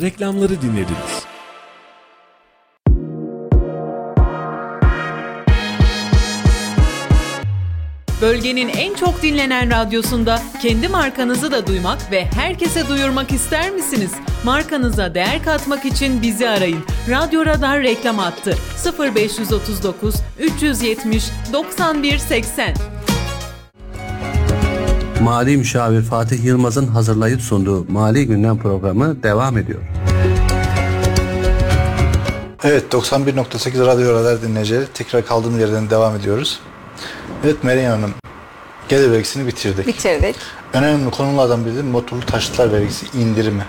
Reklamları 0.00 0.62
dinlediniz. 0.62 1.15
Bölgenin 8.22 8.68
en 8.68 8.94
çok 8.94 9.22
dinlenen 9.22 9.70
radyosunda 9.70 10.42
kendi 10.62 10.88
markanızı 10.88 11.52
da 11.52 11.66
duymak 11.66 12.12
ve 12.12 12.24
herkese 12.24 12.88
duyurmak 12.88 13.32
ister 13.32 13.70
misiniz? 13.70 14.12
Markanıza 14.44 15.14
değer 15.14 15.42
katmak 15.44 15.84
için 15.84 16.22
bizi 16.22 16.48
arayın. 16.48 16.84
Radyo 17.10 17.46
Radar 17.46 17.82
reklam 17.82 18.18
attı. 18.18 18.56
0539 19.14 20.14
370 20.40 21.24
91 21.52 22.18
80. 22.18 22.74
Mali 25.22 25.56
Müşavir 25.56 26.02
Fatih 26.02 26.44
Yılmaz'ın 26.44 26.86
hazırlayıp 26.86 27.40
sunduğu 27.40 27.84
Mali 27.92 28.26
Gündem 28.26 28.58
programı 28.58 29.22
devam 29.22 29.58
ediyor. 29.58 29.80
Evet 32.64 32.84
91.8 32.92 33.86
Radyo 33.86 34.12
Radar 34.12 34.42
dinleyicileri 34.42 34.86
tekrar 34.94 35.26
kaldığımız 35.26 35.60
yerden 35.60 35.90
devam 35.90 36.16
ediyoruz. 36.16 36.60
Evet 37.44 37.64
Meryem 37.64 37.90
Hanım 37.90 38.14
gelir 38.88 39.12
vergisini 39.12 39.46
bitirdik. 39.46 39.86
Bitirdik. 39.86 40.36
Önemli 40.72 41.10
konulardan 41.10 41.66
biri 41.66 41.82
motorlu 41.82 42.26
taşıtlar 42.26 42.72
vergisi 42.72 43.18
indirimi. 43.18 43.64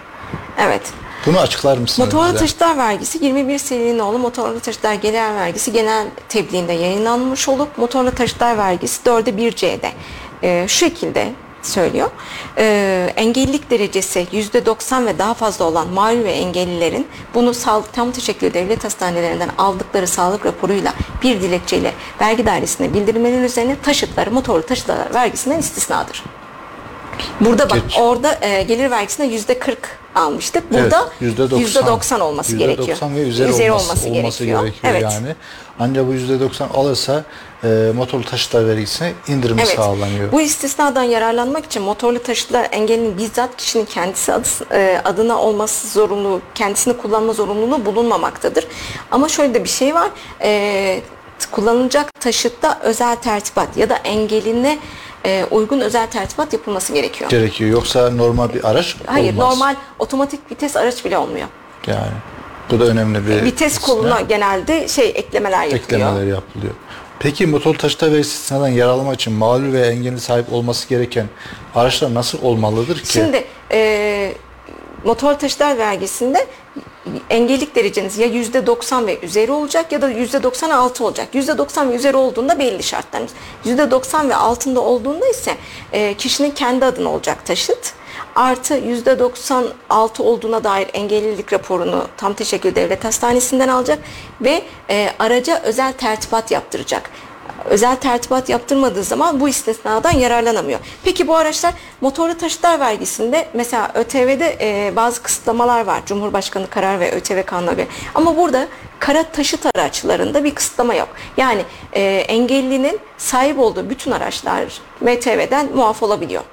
Evet. 0.59 0.81
Bunu 1.25 1.39
açıklar 1.39 1.77
mısınız 1.77 2.13
Motorlu 2.13 2.29
bize? 2.29 2.39
taşıtlar 2.39 2.77
vergisi 2.77 3.25
21 3.25 3.57
serinin 3.57 3.99
oğlu 3.99 4.19
motorlu 4.19 4.59
taşıtlar 4.59 4.93
gelir 4.93 5.35
vergisi 5.35 5.71
genel 5.71 6.07
tebliğinde 6.29 6.73
yayınlanmış 6.73 7.49
olup 7.49 7.77
motorlu 7.77 8.11
taşıtlar 8.11 8.57
vergisi 8.57 9.03
4'e 9.09 9.49
1C'de 9.49 9.91
e, 10.43 10.67
şu 10.67 10.77
şekilde 10.77 11.33
söylüyor. 11.67 12.09
E, 12.57 13.13
engellilik 13.15 13.69
derecesi 13.69 14.27
%90 14.33 15.05
ve 15.05 15.19
daha 15.19 15.33
fazla 15.33 15.65
olan 15.65 15.87
mağdur 15.87 16.23
ve 16.23 16.31
engellilerin 16.31 17.07
bunu 17.33 17.53
sağlık 17.53 17.93
tam 17.93 18.11
teşekkür 18.11 18.53
devlet 18.53 18.83
hastanelerinden 18.83 19.49
aldıkları 19.57 20.07
sağlık 20.07 20.45
raporuyla 20.45 20.93
bir 21.23 21.41
dilekçeyle 21.41 21.93
vergi 22.21 22.45
dairesine 22.45 22.93
bildirmeleri 22.93 23.43
üzerine 23.43 23.75
taşıtları 23.83 24.31
motorlu 24.31 24.63
taşıtlar 24.63 25.13
vergisinden 25.13 25.59
istisnadır. 25.59 26.23
Burada 27.41 27.69
bak 27.69 27.81
Geç. 27.83 27.97
orada 27.99 28.37
e, 28.41 28.63
gelir 28.63 28.91
vergisine 28.91 29.25
yüzde 29.25 29.59
40 29.59 29.77
almıştık. 30.15 30.73
Burada 30.73 31.09
Evet, 31.21 31.51
yüzde 31.59 31.85
90 31.85 32.19
olması 32.19 32.51
Yüzde 32.51 32.65
gerekiyor. 32.65 32.87
90 32.87 33.15
ve 33.15 33.21
üzeri, 33.21 33.71
olması, 33.71 34.09
olması 34.09 34.45
gerekiyor. 34.45 34.73
Evet. 34.83 35.01
yani. 35.01 35.35
Ancak 35.79 36.07
bu 36.07 36.13
yüzde 36.13 36.39
90 36.39 36.69
alırsa 36.69 37.23
e, 37.63 37.67
motorlu 37.95 38.23
taşıtlar 38.23 38.67
vergisine 38.67 39.13
indirimi 39.27 39.61
Evet. 39.61 39.75
sağlanıyor. 39.75 40.31
Bu 40.31 40.41
istisnadan 40.41 41.03
yararlanmak 41.03 41.65
için 41.65 41.81
motorlu 41.81 42.23
taşıtlar 42.23 42.67
engellinin 42.71 43.17
bizzat 43.17 43.57
kişinin 43.57 43.85
kendisi 43.85 44.33
adı, 44.33 44.47
e, 44.71 45.01
adına 45.05 45.37
olması 45.41 45.87
zorunluluğu, 45.87 46.41
kendisini 46.55 46.97
kullanma 46.97 47.33
zorunluluğu 47.33 47.85
bulunmamaktadır. 47.85 48.67
Ama 49.11 49.29
şöyle 49.29 49.53
de 49.53 49.63
bir 49.63 49.69
şey 49.69 49.95
var. 49.95 50.09
E, 50.41 51.01
kullanılacak 51.51 52.13
taşıtta 52.21 52.79
özel 52.83 53.15
tertibat 53.15 53.77
ya 53.77 53.89
da 53.89 53.95
engeline 53.95 54.77
e, 55.25 55.45
uygun 55.51 55.79
özel 55.79 56.07
tertibat 56.07 56.53
yapılması 56.53 56.93
gerekiyor. 56.93 57.29
gerekiyor. 57.29 57.69
Yoksa 57.71 58.09
normal 58.09 58.53
bir 58.53 58.69
araç 58.69 58.95
Hayır, 59.05 59.33
olmaz. 59.33 59.49
normal 59.49 59.75
otomatik 59.99 60.51
vites 60.51 60.75
araç 60.75 61.05
bile 61.05 61.17
olmuyor. 61.17 61.47
Yani 61.87 62.07
bu 62.71 62.79
da 62.79 62.83
önemli 62.85 63.27
bir 63.27 63.43
Vites 63.43 63.77
koluna 63.77 64.21
genelde 64.21 64.87
şey 64.87 65.09
eklemeler 65.15 65.63
yapılıyor. 65.63 65.83
eklemeler 65.83 66.25
yapılıyor. 66.27 66.73
Peki 67.19 67.47
motorlu 67.47 67.77
taşıtlar 67.77 68.11
vergisi 68.11 68.29
istisnadan 68.29 68.67
yararlanmak 68.67 69.15
için 69.15 69.33
mağdur 69.33 69.73
ve 69.73 69.87
engelli 69.87 70.19
sahip 70.19 70.53
olması 70.53 70.89
gereken 70.89 71.25
araçlar 71.75 72.13
nasıl 72.13 72.41
olmalıdır 72.41 72.99
ki? 72.99 73.07
Şimdi 73.13 73.43
e, 73.71 74.33
motor 75.03 75.33
taşıtlar 75.33 75.77
vergisinde 75.77 76.47
engellik 77.29 77.75
dereceniz 77.75 78.17
ya 78.17 78.27
yüzde 78.27 78.65
90 78.67 79.07
ve 79.07 79.19
üzeri 79.19 79.51
olacak 79.51 79.91
ya 79.91 80.01
da 80.01 80.09
yüzde 80.09 80.43
96 80.43 81.03
olacak. 81.05 81.27
Yüzde 81.33 81.57
90 81.57 81.91
ve 81.91 81.95
üzeri 81.95 82.17
olduğunda 82.17 82.59
belli 82.59 82.83
şartlarımız. 82.83 83.31
Yüzde 83.65 83.91
90 83.91 84.29
ve 84.29 84.35
altında 84.35 84.81
olduğunda 84.81 85.27
ise 85.27 85.55
e, 85.93 86.13
kişinin 86.13 86.51
kendi 86.51 86.85
adına 86.85 87.09
olacak 87.09 87.45
taşıt. 87.45 87.93
Artı 88.35 88.73
yüzde 88.73 89.19
96 89.19 90.23
olduğuna 90.23 90.63
dair 90.63 90.87
engellilik 90.93 91.53
raporunu 91.53 92.07
tam 92.17 92.33
teşekkür 92.33 92.75
devlet 92.75 93.03
hastanesinden 93.03 93.67
alacak 93.67 93.99
ve 94.41 94.63
e, 94.89 95.09
araca 95.19 95.61
özel 95.63 95.93
tertibat 95.93 96.51
yaptıracak 96.51 97.11
özel 97.69 97.95
tertibat 97.95 98.49
yaptırmadığı 98.49 99.03
zaman 99.03 99.39
bu 99.39 99.49
istisnadan 99.49 100.11
yararlanamıyor. 100.11 100.79
Peki 101.03 101.27
bu 101.27 101.35
araçlar 101.35 101.73
motorlu 102.01 102.37
taşıtlar 102.37 102.79
vergisinde 102.79 103.47
mesela 103.53 103.91
ÖTV'de 103.95 104.57
e, 104.61 104.95
bazı 104.95 105.23
kısıtlamalar 105.23 105.85
var. 105.85 106.01
Cumhurbaşkanı 106.05 106.69
karar 106.69 106.99
ve 106.99 107.11
ÖTV 107.11 107.43
kanuna 107.45 107.73
göre. 107.73 107.87
Ama 108.15 108.37
burada 108.37 108.67
kara 108.99 109.23
taşıt 109.23 109.65
araçlarında 109.75 110.43
bir 110.43 110.55
kısıtlama 110.55 110.93
yok. 110.93 111.09
Yani 111.37 111.61
e, 111.93 112.01
engellinin 112.03 112.99
sahip 113.17 113.59
olduğu 113.59 113.89
bütün 113.89 114.11
araçlar 114.11 114.81
MTV'den 115.01 115.69
muaf 115.75 116.03
olabiliyor 116.03 116.43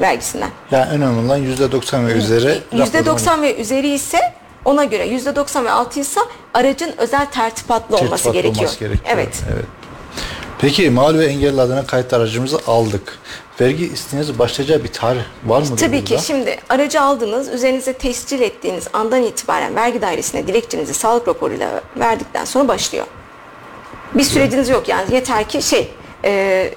vergisinden. 0.00 0.50
Yani 0.70 0.90
önemli 0.90 1.26
olan 1.26 1.40
%90 1.40 2.06
ve 2.06 2.12
üzeri 2.12 2.58
%90 2.72 3.42
ve 3.42 3.56
üzeri 3.56 3.88
ise 3.88 4.18
ona 4.64 4.84
göre 4.84 5.06
%90 5.06 5.64
ve 5.64 5.70
altı 5.70 6.00
ise 6.00 6.20
aracın 6.54 6.94
özel 6.98 7.26
tertipatlı 7.26 7.96
olması 7.96 8.10
Tertibatlı 8.10 8.32
gerekiyor. 8.32 8.56
olması 8.56 8.78
gerekiyor. 8.78 9.14
Evet. 9.14 9.42
evet. 9.54 9.64
Peki 10.60 10.90
mal 10.90 11.18
ve 11.18 11.26
engelli 11.26 11.60
adına 11.60 11.86
kayıt 11.86 12.12
aracımızı 12.12 12.60
aldık. 12.66 13.18
Vergi 13.60 13.86
istinesi 13.86 14.38
başlayacağı 14.38 14.84
bir 14.84 14.88
tarih 14.88 15.20
var 15.46 15.62
mı? 15.62 15.76
Tabii 15.76 16.04
ki 16.04 16.18
şimdi 16.26 16.58
aracı 16.68 17.00
aldınız, 17.00 17.48
üzerinize 17.48 17.92
tescil 17.92 18.40
ettiğiniz 18.40 18.88
andan 18.92 19.22
itibaren 19.22 19.76
vergi 19.76 20.02
dairesine 20.02 20.46
dilekçenizi 20.46 20.94
sağlık 20.94 21.28
raporuyla 21.28 21.80
verdikten 21.96 22.44
sonra 22.44 22.68
başlıyor. 22.68 23.06
Bir 24.14 24.22
süreciniz 24.22 24.68
yok 24.68 24.88
yani 24.88 25.14
yeter 25.14 25.48
ki 25.48 25.62
şey 25.62 25.90
e, 26.24 26.74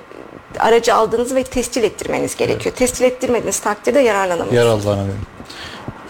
aracı 0.60 0.96
aldığınız 0.96 1.36
ve 1.36 1.44
tescil 1.44 1.84
ettirmeniz 1.84 2.36
gerekiyor. 2.36 2.76
Tescil 2.76 3.04
ettirmediğiniz 3.04 3.60
takdirde 3.60 4.00
yararlanamıyorsunuz. 4.00 4.86
Yararlanamıyorum. 4.86 5.26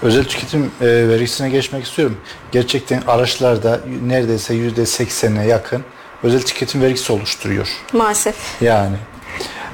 Özel 0.01 0.23
tüketim 0.23 0.71
e, 0.81 0.85
vergisine 0.85 1.49
geçmek 1.49 1.83
istiyorum. 1.85 2.17
Gerçekten 2.51 3.01
araçlarda 3.07 3.79
neredeyse 4.07 4.53
yüzde 4.53 4.85
seksene 4.85 5.47
yakın 5.47 5.83
özel 6.23 6.41
tüketim 6.41 6.81
vergisi 6.81 7.13
oluşturuyor. 7.13 7.67
Maalesef. 7.93 8.35
Yani 8.61 8.95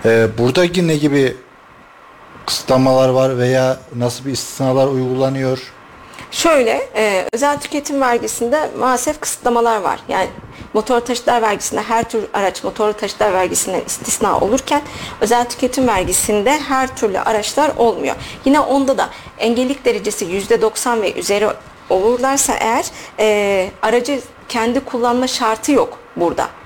e, 0.05 0.27
buradaki 0.37 0.87
ne 0.87 0.95
gibi 0.95 1.37
kısıtlamalar 2.45 3.09
var 3.09 3.37
veya 3.37 3.77
nasıl 3.95 4.25
bir 4.25 4.31
istisnalar 4.31 4.87
uygulanıyor? 4.87 5.59
Şöyle, 6.31 6.89
e, 6.95 7.25
özel 7.33 7.59
tüketim 7.59 8.01
vergisinde 8.01 8.69
maalesef 8.79 9.19
kısıtlamalar 9.19 9.81
var. 9.81 9.99
Yani 10.09 10.27
motor 10.73 10.99
taşıtlar 10.99 11.41
vergisinde 11.41 11.81
her 11.81 12.09
tür 12.09 12.25
araç 12.33 12.63
motor 12.63 12.93
taşıtlar 12.93 13.33
vergisinden 13.33 13.81
istisna 13.87 14.39
olurken 14.39 14.81
özel 15.21 15.49
tüketim 15.49 15.87
vergisinde 15.87 16.59
her 16.59 16.95
türlü 16.95 17.19
araçlar 17.19 17.71
olmuyor. 17.77 18.15
Yine 18.45 18.59
onda 18.59 18.97
da 18.97 19.09
engellilik 19.37 19.85
derecesi 19.85 20.25
%90 20.25 21.01
ve 21.01 21.13
üzeri 21.13 21.47
olurlarsa 21.89 22.53
eğer 22.53 22.85
e, 23.19 23.69
aracı 23.81 24.21
kendi 24.49 24.79
kullanma 24.79 25.27
şartı 25.27 25.71
yok 25.71 25.99
burada. 26.15 26.58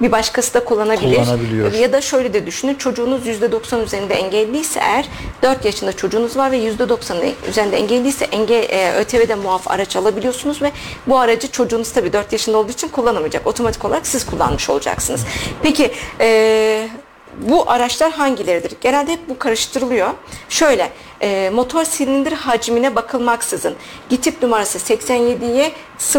Bir 0.00 0.12
başkası 0.12 0.54
da 0.54 0.64
kullanabilir. 0.64 1.16
Kullanabiliyor. 1.16 1.72
Ya 1.72 1.92
da 1.92 2.00
şöyle 2.00 2.34
de 2.34 2.46
düşünün 2.46 2.74
çocuğunuz 2.74 3.26
%90 3.26 3.84
üzerinde 3.84 4.14
engelliyse 4.14 4.80
eğer 4.80 5.08
4 5.42 5.64
yaşında 5.64 5.92
çocuğunuz 5.92 6.36
var 6.36 6.50
ve 6.52 6.58
%90 6.58 7.32
üzerinde 7.48 7.76
engelliyse 7.76 8.24
engel, 8.24 8.62
e, 8.70 8.92
ÖTV'de 8.92 9.34
muaf 9.34 9.70
araç 9.70 9.96
alabiliyorsunuz 9.96 10.62
ve 10.62 10.72
bu 11.06 11.18
aracı 11.18 11.50
çocuğunuz 11.50 11.92
tabii 11.92 12.12
4 12.12 12.32
yaşında 12.32 12.58
olduğu 12.58 12.72
için 12.72 12.88
kullanamayacak. 12.88 13.46
Otomatik 13.46 13.84
olarak 13.84 14.06
siz 14.06 14.26
kullanmış 14.26 14.70
olacaksınız. 14.70 15.24
Peki 15.62 15.90
e, 16.20 16.88
bu 17.38 17.70
araçlar 17.70 18.12
hangileridir? 18.12 18.72
Genelde 18.80 19.12
hep 19.12 19.28
bu 19.28 19.38
karıştırılıyor. 19.38 20.10
Şöyle 20.48 20.90
e, 21.22 21.50
motor 21.54 21.84
silindir 21.84 22.32
hacmine 22.32 22.96
bakılmaksızın 22.96 23.74
GİTİP 24.08 24.42
numarası 24.42 24.78
87'ye 24.78 25.72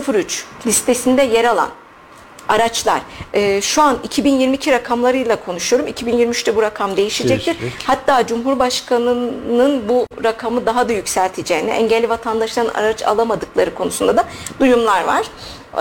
03 0.08 0.46
listesinde 0.66 1.22
yer 1.22 1.46
alan 1.46 1.70
araçlar. 2.50 3.02
E, 3.34 3.62
şu 3.62 3.82
an 3.82 3.98
2022 4.04 4.72
rakamlarıyla 4.72 5.36
konuşuyorum. 5.36 5.88
2023'te 5.88 6.56
bu 6.56 6.62
rakam 6.62 6.98
değişecektir. 6.98 7.60
Değişecek. 7.62 7.88
Hatta 7.88 8.28
Cumhurbaşkanı'nın 8.28 9.90
bu 9.90 10.06
rakamı 10.24 10.66
daha 10.66 10.90
da 10.90 10.94
yükselteceğini, 10.94 11.70
engelli 11.70 12.10
vatandaşların 12.10 12.74
araç 12.74 13.04
alamadıkları 13.04 13.76
konusunda 13.76 14.18
da 14.18 14.26
duyumlar 14.60 15.04
var. 15.04 15.26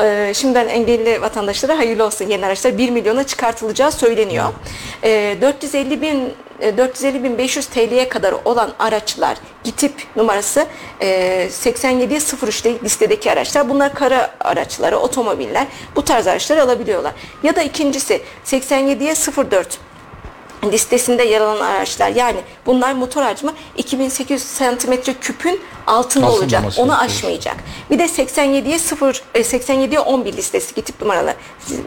Ee, 0.02 0.32
şimdiden 0.34 0.68
engelli 0.68 1.22
vatandaşlara 1.22 1.78
hayırlı 1.78 2.04
olsun 2.04 2.28
yeni 2.28 2.46
araçlar 2.46 2.78
1 2.78 2.90
milyona 2.90 3.24
çıkartılacağı 3.24 3.92
söyleniyor. 3.92 4.48
Ee, 5.04 5.36
450 5.40 6.02
bin 6.02 6.32
e, 6.60 6.76
450 6.78 7.24
bin 7.24 7.38
500 7.38 7.66
TL'ye 7.66 8.08
kadar 8.08 8.34
olan 8.44 8.72
araçlar 8.78 9.36
GİTİP 9.64 9.92
numarası 10.16 10.66
e, 11.00 11.48
87 11.50 12.14
03 12.14 12.66
listedeki 12.66 13.32
araçlar. 13.32 13.68
Bunlar 13.68 13.94
kara 13.94 14.30
araçları, 14.40 14.98
otomobiller. 14.98 15.66
Bu 15.96 16.04
tarz 16.04 16.26
araçları 16.26 16.62
alabiliyorlar. 16.62 17.12
Ya 17.42 17.56
da 17.56 17.62
ikincisi 17.62 18.22
87'ye 18.44 19.14
04 19.50 19.78
listesinde 20.64 21.24
yer 21.24 21.40
alan 21.40 21.60
araçlar. 21.60 22.08
Yani 22.08 22.38
bunlar 22.66 22.92
motor 22.92 23.22
hacmi 23.22 23.50
2800 23.76 24.42
santimetre 24.42 25.14
küpün 25.14 25.60
altında 25.86 26.26
Altında 26.26 26.30
olacak. 26.30 26.64
Onu 26.78 26.98
aşmayacak. 26.98 27.56
Bir 27.90 27.98
de 27.98 28.04
87'ye 28.04 28.78
0 28.78 29.22
e, 29.34 29.40
87'ye 29.40 30.00
11 30.00 30.32
listesi 30.32 30.74
tip 30.74 31.00
numaralı 31.00 31.34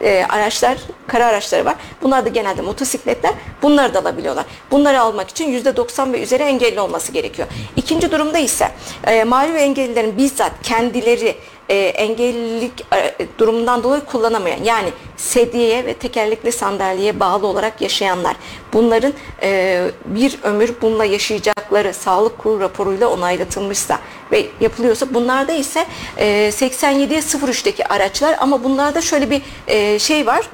e, 0.01 0.25
araçlar, 0.29 0.77
kara 1.07 1.25
araçları 1.25 1.65
var. 1.65 1.75
Bunlar 2.01 2.25
da 2.25 2.29
genelde 2.29 2.61
motosikletler. 2.61 3.33
Bunları 3.61 3.93
da 3.93 3.99
alabiliyorlar. 3.99 4.45
Bunları 4.71 5.01
almak 5.01 5.29
için 5.29 5.63
%90 5.63 6.13
ve 6.13 6.21
üzeri 6.21 6.43
engelli 6.43 6.79
olması 6.79 7.11
gerekiyor. 7.11 7.47
İkinci 7.75 8.11
durumda 8.11 8.37
ise 8.37 8.71
e, 9.07 9.23
mağlup 9.23 9.55
engellilerin 9.55 10.17
bizzat 10.17 10.51
kendileri 10.63 11.35
e, 11.69 11.75
engellilik 11.75 12.85
e, 12.95 13.27
durumundan 13.37 13.83
dolayı 13.83 14.01
kullanamayan 14.01 14.63
yani 14.63 14.89
sedyeye 15.17 15.85
ve 15.85 15.93
tekerlekli 15.93 16.51
sandalyeye 16.51 17.19
bağlı 17.19 17.47
olarak 17.47 17.81
yaşayanlar 17.81 18.35
bunların 18.73 19.13
e, 19.41 19.81
bir 20.05 20.37
ömür 20.43 20.73
bununla 20.81 21.05
yaşayacakları 21.05 21.93
sağlık 21.93 22.37
kurulu 22.37 22.59
raporuyla 22.59 23.07
onaylatılmışsa 23.07 23.99
ve 24.31 24.45
yapılıyorsa 24.59 25.13
bunlarda 25.13 25.53
ise 25.53 25.85
e, 26.17 26.25
87'ye 26.49 27.19
03'teki 27.19 27.87
araçlar 27.87 28.35
ama 28.39 28.63
bunlarda 28.63 29.01
şöyle 29.01 29.29
bir 29.29 29.41
e, 29.67 29.99
şey 29.99 30.27
var 30.27 30.49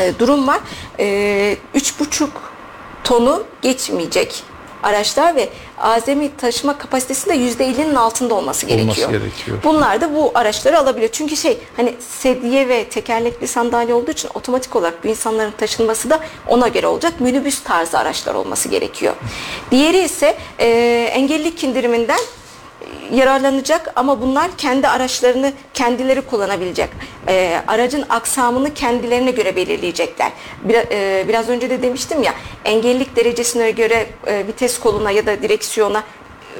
e, 0.00 0.12
durum 0.18 0.48
var. 0.48 0.60
E, 0.98 1.56
3,5 1.74 2.28
tonu 3.04 3.44
geçmeyecek 3.62 4.44
araçlar 4.84 5.36
ve 5.36 5.48
azami 5.78 6.36
taşıma 6.36 6.78
kapasitesi 6.78 7.28
de 7.28 7.36
%50'nin 7.36 7.94
altında 7.94 8.34
olması 8.34 8.66
gerekiyor. 8.66 9.10
gerekiyor. 9.10 9.58
Bunlar 9.64 10.00
da 10.00 10.14
bu 10.14 10.32
araçları 10.34 10.78
alabiliyor. 10.78 11.12
Çünkü 11.12 11.36
şey 11.36 11.58
hani 11.76 11.94
sedye 12.00 12.68
ve 12.68 12.84
tekerlekli 12.84 13.46
sandalye 13.46 13.94
olduğu 13.94 14.10
için 14.10 14.30
otomatik 14.34 14.76
olarak 14.76 15.04
bu 15.04 15.08
insanların 15.08 15.50
taşınması 15.50 16.10
da 16.10 16.20
ona 16.48 16.68
göre 16.68 16.86
olacak. 16.86 17.20
Minibüs 17.20 17.62
tarzı 17.62 17.98
araçlar 17.98 18.34
olması 18.34 18.68
gerekiyor. 18.68 19.14
Diğeri 19.70 19.98
ise 19.98 20.36
e, 20.58 20.68
engellilik 21.12 21.64
indiriminden 21.64 22.20
yararlanacak 23.12 23.92
ama 23.96 24.20
bunlar 24.20 24.50
kendi 24.58 24.88
araçlarını 24.88 25.52
kendileri 25.74 26.20
kullanabilecek. 26.20 26.88
Ee, 27.28 27.60
aracın 27.68 28.04
aksamını 28.08 28.74
kendilerine 28.74 29.30
göre 29.30 29.56
belirleyecekler. 29.56 30.32
Bir, 30.64 30.74
e, 30.74 31.28
biraz 31.28 31.48
önce 31.48 31.70
de 31.70 31.82
demiştim 31.82 32.22
ya 32.22 32.34
engellilik 32.64 33.16
derecesine 33.16 33.70
göre 33.70 34.06
e, 34.26 34.46
vites 34.46 34.78
koluna 34.78 35.10
ya 35.10 35.26
da 35.26 35.42
direksiyona 35.42 36.04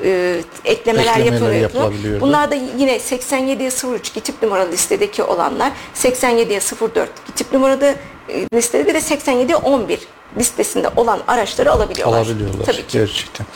e, 0.05 0.41
eklemeler, 0.65 1.17
Eklemeler 1.21 1.53
yapılıyor. 1.53 2.21
Bunlar 2.21 2.51
da 2.51 2.55
yine 2.55 2.97
87'ye 2.97 3.95
03 3.95 4.11
tip 4.11 4.43
numaralı 4.43 4.73
listedeki 4.73 5.23
olanlar 5.23 5.73
87'ye 5.95 6.61
04 6.95 7.11
tip 7.37 7.53
numaralı 7.53 7.95
e, 8.29 8.47
listede 8.55 8.87
bir 8.87 8.95
de 8.95 8.99
87'ye 8.99 9.57
11 9.57 10.01
listesinde 10.39 10.89
olan 10.97 11.21
araçları 11.27 11.73
alabiliyorlar. 11.73 12.19
Alabiliyorlar 12.19 12.65
Tabii 12.65 12.77
ki. 12.77 12.99
gerçekten. 12.99 13.47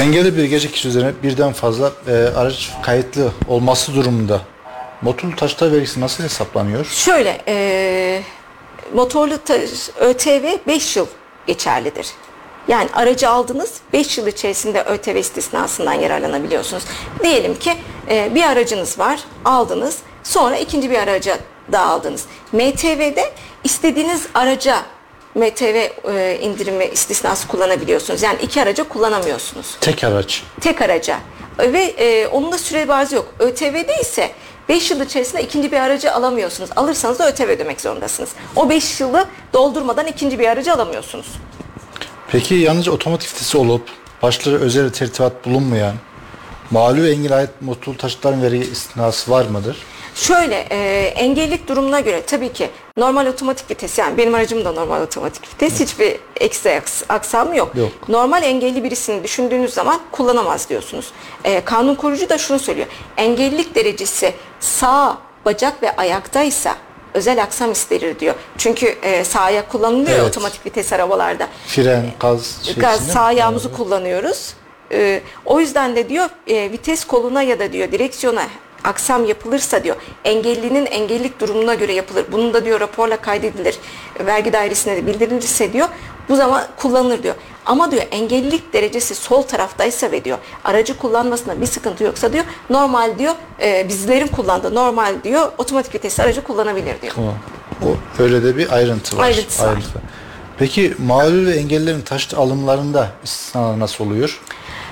Engelli 0.00 0.36
bir 0.36 0.44
gece 0.44 0.70
kişi 0.70 0.88
üzerine 0.88 1.12
birden 1.22 1.52
fazla 1.52 1.92
e, 2.08 2.12
araç 2.12 2.70
kayıtlı 2.82 3.32
olması 3.48 3.94
durumunda 3.94 4.40
motorlu 5.02 5.36
taşıtlar 5.36 5.72
vergisi 5.72 6.00
nasıl 6.00 6.24
hesaplanıyor? 6.24 6.84
Şöyle, 6.84 7.42
e, 7.48 8.22
motorlu 8.94 9.38
ta- 9.44 9.58
ÖTV 10.00 10.44
5 10.66 10.96
yıl 10.96 11.06
geçerlidir. 11.46 12.06
Yani 12.68 12.88
aracı 12.94 13.30
aldınız 13.30 13.74
5 13.92 14.18
yıl 14.18 14.26
içerisinde 14.26 14.82
ÖTV 14.82 15.16
istisnasından 15.16 15.92
yararlanabiliyorsunuz. 15.92 16.82
Diyelim 17.22 17.54
ki 17.54 17.72
e, 18.10 18.34
bir 18.34 18.42
aracınız 18.42 18.98
var 18.98 19.20
aldınız 19.44 19.98
sonra 20.22 20.56
ikinci 20.56 20.90
bir 20.90 20.98
araca 20.98 21.38
da 21.72 21.80
aldınız. 21.80 22.24
MTV'de 22.52 23.32
istediğiniz 23.64 24.26
araca 24.34 24.76
MTV 25.34 25.88
e, 26.14 26.38
indirimi 26.42 26.84
istisnası 26.84 27.48
kullanabiliyorsunuz. 27.48 28.22
Yani 28.22 28.38
iki 28.42 28.62
araca 28.62 28.88
kullanamıyorsunuz 28.88 29.76
Tek 29.80 30.04
araç. 30.04 30.42
tek 30.60 30.82
araca 30.82 31.18
ve 31.58 31.82
e, 31.82 32.26
onun 32.26 32.52
da 32.52 32.58
süre 32.58 32.88
bazı 32.88 33.14
yok. 33.16 33.34
ÖTV'de 33.38 34.00
ise 34.00 34.30
5 34.68 34.90
yıl 34.90 35.00
içerisinde 35.00 35.42
ikinci 35.42 35.72
bir 35.72 35.76
aracı 35.76 36.12
alamıyorsunuz. 36.12 36.70
Alırsanız 36.76 37.18
da 37.18 37.28
ÖTV 37.28 37.42
ödemek 37.42 37.80
zorundasınız. 37.80 38.30
O 38.56 38.70
5 38.70 39.00
yılı 39.00 39.24
doldurmadan 39.52 40.06
ikinci 40.06 40.38
bir 40.38 40.48
aracı 40.48 40.72
alamıyorsunuz. 40.72 41.26
Peki 42.32 42.54
yalnızca 42.54 42.92
otomotiv 42.92 43.28
vitesi 43.28 43.58
olup 43.58 43.82
başları 44.22 44.60
özel 44.60 44.90
tertibat 44.90 45.46
bulunmayan 45.46 45.94
mağlup 46.70 47.04
engel 47.06 47.36
ait 47.36 47.50
motorlu 47.60 47.96
taşıtların 47.96 48.42
vergi 48.42 48.58
istinası 48.58 49.30
var 49.30 49.44
mıdır? 49.46 49.76
Şöyle 50.20 50.66
e, 50.70 51.06
engellilik 51.06 51.68
durumuna 51.68 52.00
göre 52.00 52.22
tabii 52.26 52.52
ki 52.52 52.70
normal 52.96 53.26
otomatik 53.26 53.70
vites 53.70 53.98
yani 53.98 54.18
benim 54.18 54.34
aracım 54.34 54.64
da 54.64 54.72
normal 54.72 55.02
otomatik 55.02 55.54
vites 55.54 55.80
hiçbir 55.80 56.16
ekstra 56.40 56.70
aks- 56.70 57.04
aksamı 57.08 57.56
yok. 57.56 57.76
Yok. 57.76 58.08
Normal 58.08 58.42
engelli 58.42 58.84
birisini 58.84 59.24
düşündüğünüz 59.24 59.74
zaman 59.74 60.00
kullanamaz 60.12 60.68
diyorsunuz. 60.68 61.12
E, 61.44 61.60
kanun 61.64 61.94
korucu 61.94 62.28
da 62.28 62.38
şunu 62.38 62.58
söylüyor. 62.58 62.86
Engellilik 63.16 63.74
derecesi 63.74 64.34
sağ 64.60 65.18
bacak 65.44 65.82
ve 65.82 65.96
ayaktaysa 65.96 66.76
özel 67.14 67.42
aksam 67.42 67.72
isterir 67.72 68.18
diyor. 68.18 68.34
Çünkü 68.58 68.86
e, 69.02 69.24
sağ 69.24 69.40
ayak 69.40 69.68
kullanılıyor 69.70 70.18
Evet. 70.18 70.28
otomatik 70.28 70.66
vites 70.66 70.92
arabalarda. 70.92 71.48
Fren, 71.66 72.06
gaz 72.20 72.60
şeysinde 72.64 72.86
Gaz 72.86 73.06
sağ 73.06 73.20
ayağımızı 73.20 73.72
kullanıyoruz. 73.72 74.54
Ee, 74.92 75.20
o 75.44 75.60
yüzden 75.60 75.96
de 75.96 76.08
diyor 76.08 76.28
e, 76.46 76.72
vites 76.72 77.04
koluna 77.04 77.42
ya 77.42 77.58
da 77.58 77.72
diyor 77.72 77.92
direksiyona 77.92 78.42
aksam 78.84 79.24
yapılırsa 79.24 79.84
diyor 79.84 79.96
engellinin 80.24 80.86
engellilik 80.86 81.40
durumuna 81.40 81.74
göre 81.74 81.92
yapılır. 81.92 82.24
Bunun 82.32 82.54
da 82.54 82.64
diyor 82.64 82.80
raporla 82.80 83.16
kaydedilir. 83.16 83.78
Vergi 84.26 84.52
dairesine 84.52 84.96
de 84.96 85.06
bildirilirse 85.06 85.72
diyor 85.72 85.88
bu 86.28 86.36
zaman 86.36 86.64
kullanılır 86.76 87.22
diyor. 87.22 87.34
Ama 87.66 87.90
diyor 87.90 88.02
engellilik 88.10 88.72
derecesi 88.72 89.14
sol 89.14 89.42
taraftaysa 89.42 90.12
ve 90.12 90.24
diyor 90.24 90.38
aracı 90.64 90.98
kullanmasında 90.98 91.60
bir 91.60 91.66
sıkıntı 91.66 92.04
yoksa 92.04 92.32
diyor 92.32 92.44
normal 92.70 93.18
diyor 93.18 93.34
e, 93.62 93.88
bizlerin 93.88 94.26
kullandığı 94.26 94.74
normal 94.74 95.14
diyor 95.24 95.52
otomatik 95.58 95.94
vitesli 95.94 96.22
aracı 96.22 96.44
kullanabilir 96.44 97.02
diyor. 97.02 97.12
Tamam. 97.14 97.34
O 97.86 98.22
öyle 98.22 98.44
de 98.44 98.56
bir 98.56 98.72
ayrıntı 98.72 99.16
var. 99.16 99.24
Ayrıntısı 99.24 99.66
var. 99.66 99.78
Peki 100.58 100.94
mağdur 100.98 101.46
ve 101.46 101.54
engellilerin 101.54 102.00
taşıt 102.00 102.34
alımlarında 102.34 103.10
istisnalar 103.24 103.78
nasıl 103.78 104.06
oluyor? 104.06 104.40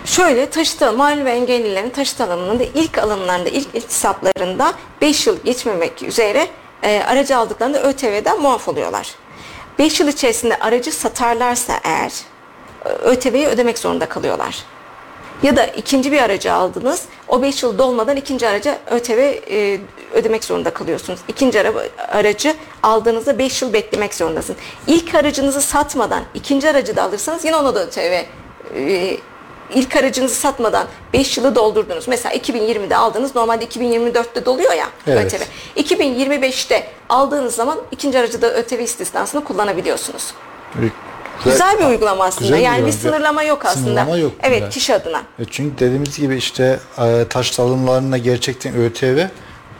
Şöyle 0.04 0.50
taşıt 0.50 0.80
mağlup 0.80 1.24
ve 1.24 1.30
engellilerin 1.30 1.90
taşıt 1.90 2.20
alımında 2.20 2.64
ilk 2.74 2.98
alımlarında, 2.98 3.48
ilk 3.48 3.74
iltisaplarında 3.74 4.72
5 5.00 5.26
yıl 5.26 5.42
geçmemek 5.44 6.02
üzere 6.02 6.48
e, 6.82 7.02
aracı 7.02 7.36
aldıklarında 7.36 7.82
ÖTV'den 7.82 8.40
muaf 8.40 8.68
oluyorlar. 8.68 9.14
5 9.78 10.00
yıl 10.00 10.08
içerisinde 10.08 10.56
aracı 10.56 10.92
satarlarsa 10.92 11.80
eğer 11.84 12.12
e, 12.84 12.88
ÖTV'yi 12.88 13.46
ödemek 13.46 13.78
zorunda 13.78 14.08
kalıyorlar. 14.08 14.64
Ya 15.42 15.56
da 15.56 15.66
ikinci 15.66 16.12
bir 16.12 16.22
aracı 16.22 16.52
aldınız, 16.52 17.02
o 17.28 17.42
5 17.42 17.62
yıl 17.62 17.78
dolmadan 17.78 18.16
ikinci 18.16 18.48
araca 18.48 18.78
ÖTV 18.90 19.18
e, 19.50 19.80
ödemek 20.12 20.44
zorunda 20.44 20.70
kalıyorsunuz. 20.70 21.20
İkinci 21.28 21.60
araba, 21.60 21.82
aracı 22.08 22.54
aldığınızda 22.82 23.38
5 23.38 23.62
yıl 23.62 23.72
beklemek 23.72 24.14
zorundasınız. 24.14 24.58
İlk 24.86 25.14
aracınızı 25.14 25.62
satmadan 25.62 26.22
ikinci 26.34 26.70
aracı 26.70 26.96
da 26.96 27.02
alırsanız 27.02 27.44
yine 27.44 27.56
ona 27.56 27.74
da 27.74 27.86
ÖTV 27.86 28.22
e, 28.74 29.16
ilk 29.74 29.96
aracınızı 29.96 30.34
satmadan 30.34 30.86
5 31.12 31.36
yılı 31.38 31.54
doldurdunuz. 31.54 32.08
Mesela 32.08 32.34
2020'de 32.34 32.96
aldınız. 32.96 33.34
Normalde 33.34 33.64
2024'te 33.64 34.44
doluyor 34.44 34.72
ya 34.72 34.86
Evet. 35.06 35.34
ÖTV. 35.34 35.42
2025'te 35.94 36.86
aldığınız 37.08 37.54
zaman 37.54 37.78
ikinci 37.90 38.18
aracı 38.18 38.42
da 38.42 38.54
ÖTV 38.54 38.78
istisnasını 38.80 39.44
kullanabiliyorsunuz. 39.44 40.34
Güzel 41.44 41.78
bir 41.78 41.84
uygulama 41.84 42.24
aslında. 42.24 42.44
Güzel 42.44 42.62
yani 42.62 42.86
bir 42.86 42.92
sınırlama 42.92 43.42
yok 43.42 43.64
aslında. 43.64 43.84
Sınırlama 43.84 44.16
yok 44.18 44.32
Evet, 44.42 44.60
bunda. 44.60 44.70
kişi 44.70 44.94
adına. 44.94 45.18
E 45.38 45.44
Çünkü 45.50 45.78
dediğimiz 45.78 46.18
gibi 46.18 46.36
işte 46.36 46.78
e, 46.98 47.24
taşıt 47.30 47.60
alımlarına 47.60 48.18
gerçekten 48.18 48.74
ÖTV 48.76 49.24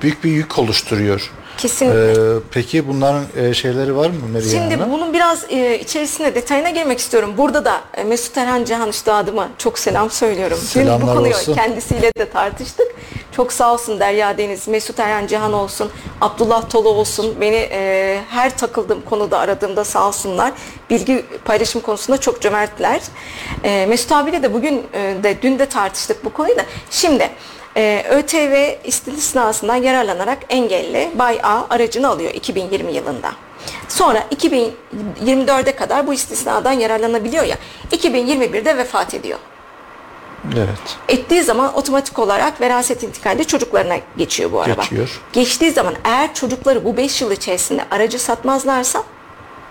büyük 0.02 0.24
bir 0.24 0.30
yük 0.30 0.58
oluşturuyor. 0.58 1.30
Kesinlikle. 1.58 2.36
E, 2.36 2.38
peki 2.50 2.88
bunların 2.88 3.24
e, 3.36 3.54
şeyleri 3.54 3.96
var 3.96 4.10
mı 4.10 4.16
Meryem 4.32 4.50
Şimdi 4.50 4.74
Hanım? 4.76 4.92
bunun 4.92 5.12
biraz 5.12 5.44
e, 5.50 5.78
içerisine 5.78 6.34
detayına 6.34 6.70
girmek 6.70 6.98
istiyorum. 6.98 7.34
Burada 7.38 7.64
da 7.64 7.80
e, 7.94 8.04
Mesut 8.04 8.36
Erhan 8.38 8.64
Cihan 8.64 8.88
Üstadıma 8.88 9.48
çok 9.58 9.78
selam 9.78 10.10
söylüyorum. 10.10 10.58
Dün 10.60 10.64
bu 10.66 10.68
Selamlar 10.86 11.16
konuyu 11.16 11.34
olsun. 11.34 11.54
kendisiyle 11.54 12.12
de 12.18 12.30
tartıştık. 12.30 12.86
Çok 13.32 13.52
sağ 13.52 13.72
olsun 13.72 14.00
Derya 14.00 14.38
Deniz, 14.38 14.68
Mesut 14.68 14.98
Erhan 15.00 15.26
Cihan 15.26 15.52
olsun, 15.52 15.90
Abdullah 16.20 16.68
Tolu 16.70 16.88
olsun. 16.88 17.34
Beni 17.40 17.68
e, 17.72 18.20
her 18.30 18.58
takıldığım 18.58 19.02
konuda 19.02 19.38
aradığımda 19.38 19.84
sağ 19.84 20.08
olsunlar. 20.08 20.52
Bilgi 20.90 21.24
paylaşım 21.44 21.80
konusunda 21.80 22.20
çok 22.20 22.40
cömertler. 22.42 23.00
E, 23.64 23.86
Mesut 23.86 24.12
abiyle 24.12 24.42
de 24.42 24.54
bugün 24.54 24.82
e, 24.92 25.16
de 25.22 25.42
dün 25.42 25.58
de 25.58 25.66
tartıştık 25.66 26.24
bu 26.24 26.32
konuyu 26.32 26.56
da. 26.56 26.62
Şimdi 26.90 27.30
e, 27.78 28.04
ÖTV 28.10 28.74
istisnasından 28.84 29.76
yararlanarak 29.76 30.38
engelli 30.48 31.10
Bay 31.14 31.40
A 31.42 31.66
aracını 31.70 32.08
alıyor 32.08 32.34
2020 32.34 32.92
yılında. 32.92 33.32
Sonra 33.88 34.24
2024'e 34.36 35.76
kadar 35.76 36.06
bu 36.06 36.14
istisnadan 36.14 36.72
yararlanabiliyor 36.72 37.44
ya. 37.44 37.56
2021'de 37.92 38.76
vefat 38.76 39.14
ediyor. 39.14 39.38
Evet. 40.56 40.96
Ettiği 41.08 41.42
zaman 41.42 41.74
otomatik 41.74 42.18
olarak 42.18 42.60
veraset 42.60 43.02
intikalde 43.02 43.44
çocuklarına 43.44 43.96
geçiyor 44.16 44.52
bu 44.52 44.60
araba. 44.60 44.82
Geçiyor. 44.82 45.20
Geçtiği 45.32 45.70
zaman 45.70 45.94
eğer 46.04 46.34
çocukları 46.34 46.84
bu 46.84 46.96
5 46.96 47.22
yıl 47.22 47.30
içerisinde 47.30 47.84
aracı 47.90 48.18
satmazlarsa 48.18 49.02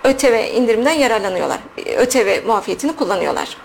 ÖTV 0.04 0.54
indirimden 0.54 0.92
yararlanıyorlar. 0.92 1.58
ÖTV 1.96 2.46
muafiyetini 2.46 2.96
kullanıyorlar. 2.96 3.56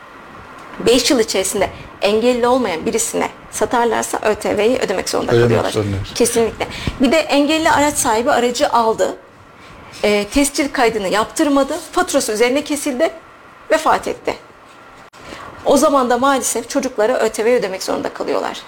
5 0.79 1.11
yıl 1.11 1.19
içerisinde 1.19 1.69
engelli 2.01 2.47
olmayan 2.47 2.85
birisine 2.85 3.29
satarlarsa 3.51 4.19
ÖTV'yi 4.23 4.77
ödemek 4.79 5.09
zorunda 5.09 5.31
Ödemek 5.31 5.43
kalıyorlar. 5.47 5.71
zorundayız. 5.71 6.07
Kesinlikle. 6.15 6.67
Bir 7.01 7.11
de 7.11 7.17
engelli 7.17 7.71
araç 7.71 7.93
sahibi 7.93 8.31
aracı 8.31 8.69
aldı. 8.69 9.15
E, 10.03 10.27
tescil 10.27 10.69
kaydını 10.73 11.07
yaptırmadı. 11.07 11.77
Faturası 11.91 12.31
üzerine 12.31 12.63
kesildi. 12.63 13.09
Vefat 13.71 14.07
etti. 14.07 14.35
O 15.65 15.77
zaman 15.77 16.09
da 16.09 16.17
maalesef 16.17 16.69
çocuklara 16.69 17.19
ÖTV 17.19 17.45
ödemek 17.47 17.83
zorunda 17.83 18.13
kalıyorlar. 18.13 18.61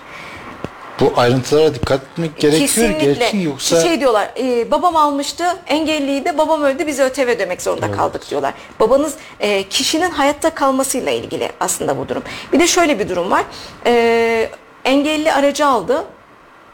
Bu 1.00 1.14
ayrıntılara 1.18 1.76
dikkat 1.76 2.02
etmek 2.02 2.38
gerekiyor 2.40 2.68
Kesinlikle. 2.68 3.06
gerçekten 3.06 3.40
yoksa 3.40 3.82
Şey 3.82 4.00
diyorlar, 4.00 4.30
e, 4.40 4.72
babam 4.72 4.96
almıştı, 4.96 5.44
engelliydi, 5.68 6.38
babam 6.38 6.64
öldü, 6.64 6.88
biz 6.88 7.00
ÖTV 7.00 7.22
ödemek 7.28 7.62
zorunda 7.62 7.92
kaldık 7.92 8.30
diyorlar. 8.30 8.54
Babanız 8.80 9.14
e, 9.40 9.64
kişinin 9.64 10.10
hayatta 10.12 10.50
kalmasıyla 10.50 11.12
ilgili 11.12 11.52
aslında 11.60 11.98
bu 11.98 12.10
durum. 12.10 12.24
Bir 12.54 12.60
de 12.60 12.68
şöyle 12.68 13.00
bir 13.00 13.10
durum 13.10 13.32
var. 13.32 13.44
E, 13.86 14.50
engelli 14.86 15.34
aracı 15.34 15.66
aldı, 15.68 16.04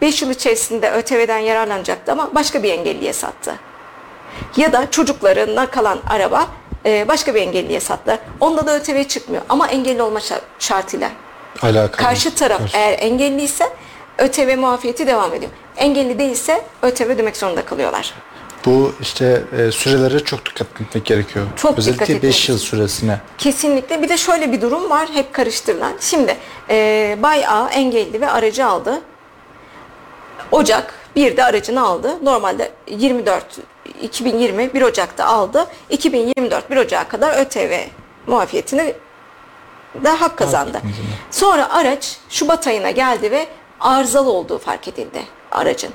5 0.01 0.21
yıl 0.21 0.29
içerisinde 0.29 0.91
ÖTV'den 0.91 1.37
yararlanacaktı 1.39 2.11
ama 2.11 2.35
başka 2.35 2.63
bir 2.63 2.71
engelliye 2.71 3.13
sattı. 3.13 3.55
Ya 4.57 4.71
da 4.73 4.91
çocuklarına 4.91 5.65
kalan 5.65 5.99
araba 6.09 6.47
e, 6.85 7.07
başka 7.07 7.35
bir 7.35 7.41
engelliye 7.41 7.79
sattı. 7.79 8.19
Onda 8.39 8.67
da 8.67 8.75
ÖTV 8.75 9.03
çıkmıyor 9.03 9.43
ama 9.49 9.67
engelli 9.67 10.01
olma 10.01 10.19
şa- 10.19 10.41
şartıyla. 10.59 11.09
alakalı. 11.61 11.91
Karşı 12.07 12.35
taraf 12.35 12.59
Karşı- 12.59 12.77
eğer 12.77 12.99
engelliyse 12.99 13.65
ÖTV 14.17 14.57
muafiyeti 14.57 15.07
devam 15.07 15.33
ediyor. 15.33 15.51
Engelli 15.77 16.19
değilse 16.19 16.61
ÖTV 16.81 17.03
ödemek 17.03 17.37
zorunda 17.37 17.65
kalıyorlar. 17.65 18.13
Bu 18.65 18.93
işte 19.01 19.43
e, 19.57 19.71
sürelere 19.71 20.19
çok 20.19 20.45
dikkat 20.45 20.67
etmek 20.81 21.05
gerekiyor. 21.05 21.45
Çok 21.55 21.71
dikkat 21.71 21.79
Özellikle 21.79 22.03
etmek 22.03 22.23
5 22.23 22.49
yıl 22.49 22.57
süresine. 22.57 23.19
Kesinlikle. 23.37 24.01
Bir 24.01 24.09
de 24.09 24.17
şöyle 24.17 24.51
bir 24.51 24.61
durum 24.61 24.89
var. 24.89 25.09
Hep 25.13 25.33
karıştırılan. 25.33 25.93
Şimdi 25.99 26.37
e, 26.69 27.17
Bay 27.21 27.47
A 27.47 27.69
engelli 27.69 28.21
ve 28.21 28.31
aracı 28.31 28.65
aldı. 28.65 29.01
Ocak 30.51 30.93
1'de 31.15 31.43
aracını 31.43 31.85
aldı. 31.85 32.25
Normalde 32.25 32.71
24 32.87 33.45
2020 34.01 34.73
1 34.73 34.81
Ocak'ta 34.81 35.25
aldı. 35.25 35.67
2024 35.89 36.69
1 36.69 36.77
Ocak'a 36.77 37.07
kadar 37.07 37.45
ÖTV 37.45 37.79
muafiyetini 38.27 38.93
de 40.03 40.09
hak 40.09 40.37
kazandı. 40.37 40.81
Sonra 41.31 41.69
araç 41.69 42.17
Şubat 42.29 42.67
ayına 42.67 42.91
geldi 42.91 43.31
ve 43.31 43.47
arızalı 43.81 44.31
olduğu 44.31 44.57
fark 44.57 44.87
edildi 44.87 45.23
aracın. 45.51 45.91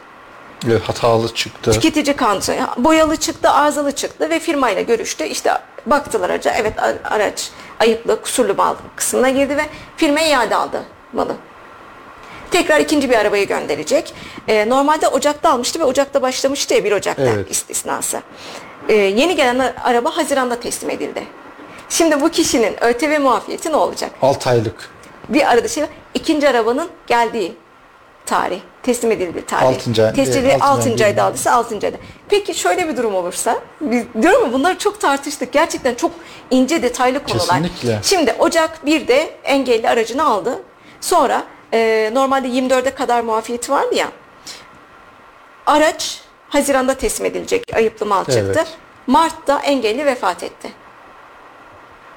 Evet, 0.68 0.82
hatalı 0.82 1.34
çıktı. 1.34 1.72
Tüketici 1.72 2.16
kanunu 2.16 2.42
boyalı 2.76 3.16
çıktı, 3.16 3.50
arızalı 3.50 3.92
çıktı 3.92 4.30
ve 4.30 4.40
firmayla 4.40 4.82
görüştü. 4.82 5.24
İşte 5.24 5.52
baktılar 5.86 6.30
araca. 6.30 6.52
Evet 6.52 6.72
araç 7.04 7.50
ayıplı, 7.80 8.22
kusurlu 8.22 8.54
mal 8.54 8.74
kısmına 8.96 9.30
girdi 9.30 9.56
ve 9.56 9.62
firma 9.96 10.20
iade 10.20 10.56
aldı 10.56 10.82
malı. 11.12 11.36
Tekrar 12.50 12.80
ikinci 12.80 13.10
bir 13.10 13.14
arabayı 13.14 13.46
gönderecek. 13.48 14.14
Ee, 14.48 14.68
normalde 14.68 15.08
Ocak'ta 15.08 15.50
almıştı 15.50 15.80
ve 15.80 15.84
Ocak'ta 15.84 16.22
başlamıştı 16.22 16.74
ya 16.74 16.84
1 16.84 16.92
Ocak'ta 16.92 17.22
Evet. 17.22 17.50
istisnası. 17.50 18.20
Ee, 18.88 18.94
yeni 18.94 19.36
gelen 19.36 19.74
araba 19.84 20.16
Haziran'da 20.16 20.60
teslim 20.60 20.90
edildi. 20.90 21.22
Şimdi 21.88 22.20
bu 22.20 22.28
kişinin 22.28 22.84
ÖTV 22.84 23.20
muafiyeti 23.20 23.72
ne 23.72 23.76
olacak? 23.76 24.10
6 24.22 24.50
aylık. 24.50 24.90
Bir 25.28 25.50
arada 25.52 25.68
şey. 25.68 25.84
İkinci 26.14 26.48
arabanın 26.48 26.88
geldiği 27.06 27.56
tarih, 28.26 28.60
teslim 28.82 29.10
edildiği 29.12 29.44
tarih. 29.44 29.66
Altıncı 29.66 30.06
ay- 30.06 30.12
Tescili 30.12 30.46
evet, 30.48 30.62
altıncı 30.62 30.94
6. 30.94 31.04
ay 31.04 31.10
ayda 31.10 31.24
aldıysa 31.24 31.52
6. 31.52 31.74
ayda. 31.74 31.96
Peki 32.28 32.54
şöyle 32.54 32.88
bir 32.88 32.96
durum 32.96 33.14
olursa, 33.14 33.58
biz, 33.80 34.04
diyorum 34.22 34.46
ya 34.46 34.52
bunları 34.52 34.78
çok 34.78 35.00
tartıştık. 35.00 35.52
Gerçekten 35.52 35.94
çok 35.94 36.10
ince 36.50 36.82
detaylı 36.82 37.24
konular. 37.24 37.62
Kesinlikle. 37.62 38.00
Şimdi 38.02 38.34
Ocak 38.38 38.80
1'de 38.86 39.30
engelli 39.44 39.88
aracını 39.88 40.24
aldı. 40.24 40.62
Sonra 41.00 41.42
e, 41.72 42.10
normalde 42.14 42.48
24'e 42.48 42.94
kadar 42.94 43.20
muafiyeti 43.20 43.72
vardı 43.72 43.94
ya. 43.94 44.08
Araç 45.66 46.20
Haziran'da 46.48 46.94
teslim 46.94 47.26
edilecek 47.26 47.62
ayıplı 47.74 48.06
mal 48.06 48.24
çıktı. 48.24 48.52
Evet. 48.56 48.68
Mart'ta 49.06 49.58
engelli 49.58 50.06
vefat 50.06 50.42
etti. 50.42 50.68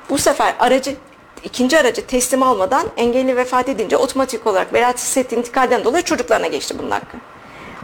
Bu 0.09 0.17
sefer 0.17 0.55
aracı 0.59 0.95
ikinci 1.43 1.79
aracı 1.79 2.05
teslim 2.07 2.43
almadan 2.43 2.87
engelli 2.97 3.35
vefat 3.35 3.69
edince 3.69 3.97
otomatik 3.97 4.47
olarak 4.47 4.73
veraset 4.73 5.31
intikalden 5.31 5.83
dolayı 5.83 6.03
çocuklarına 6.03 6.47
geçti 6.47 6.75
bunun 6.79 6.91
hakkı. 6.91 7.17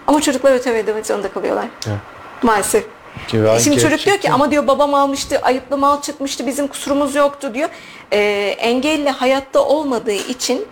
Ama 0.08 0.22
çocuklar 0.22 0.52
ÖTV 0.52 0.70
ödemek 0.70 1.06
zorunda 1.06 1.28
kalıyorlar. 1.32 1.66
Evet. 1.88 1.98
Maalesef. 2.44 2.86
Ben 3.34 3.40
E 3.56 3.60
Şimdi 3.60 3.80
çocuk 3.80 4.06
diyor 4.06 4.18
ki 4.18 4.32
ama 4.32 4.52
diyor 4.52 4.68
babam 4.68 4.94
almıştı, 4.94 5.40
ayıplı 5.44 5.78
mal 5.78 6.02
çıkmıştı, 6.02 6.48
bizim 6.48 6.68
kusurumuz 6.68 7.16
yoktu 7.16 7.54
diyor. 7.54 7.70
Ee, 8.14 8.56
engelli 8.60 9.10
hayatta 9.10 9.60
olmadığı 9.64 10.12
için 10.12 10.66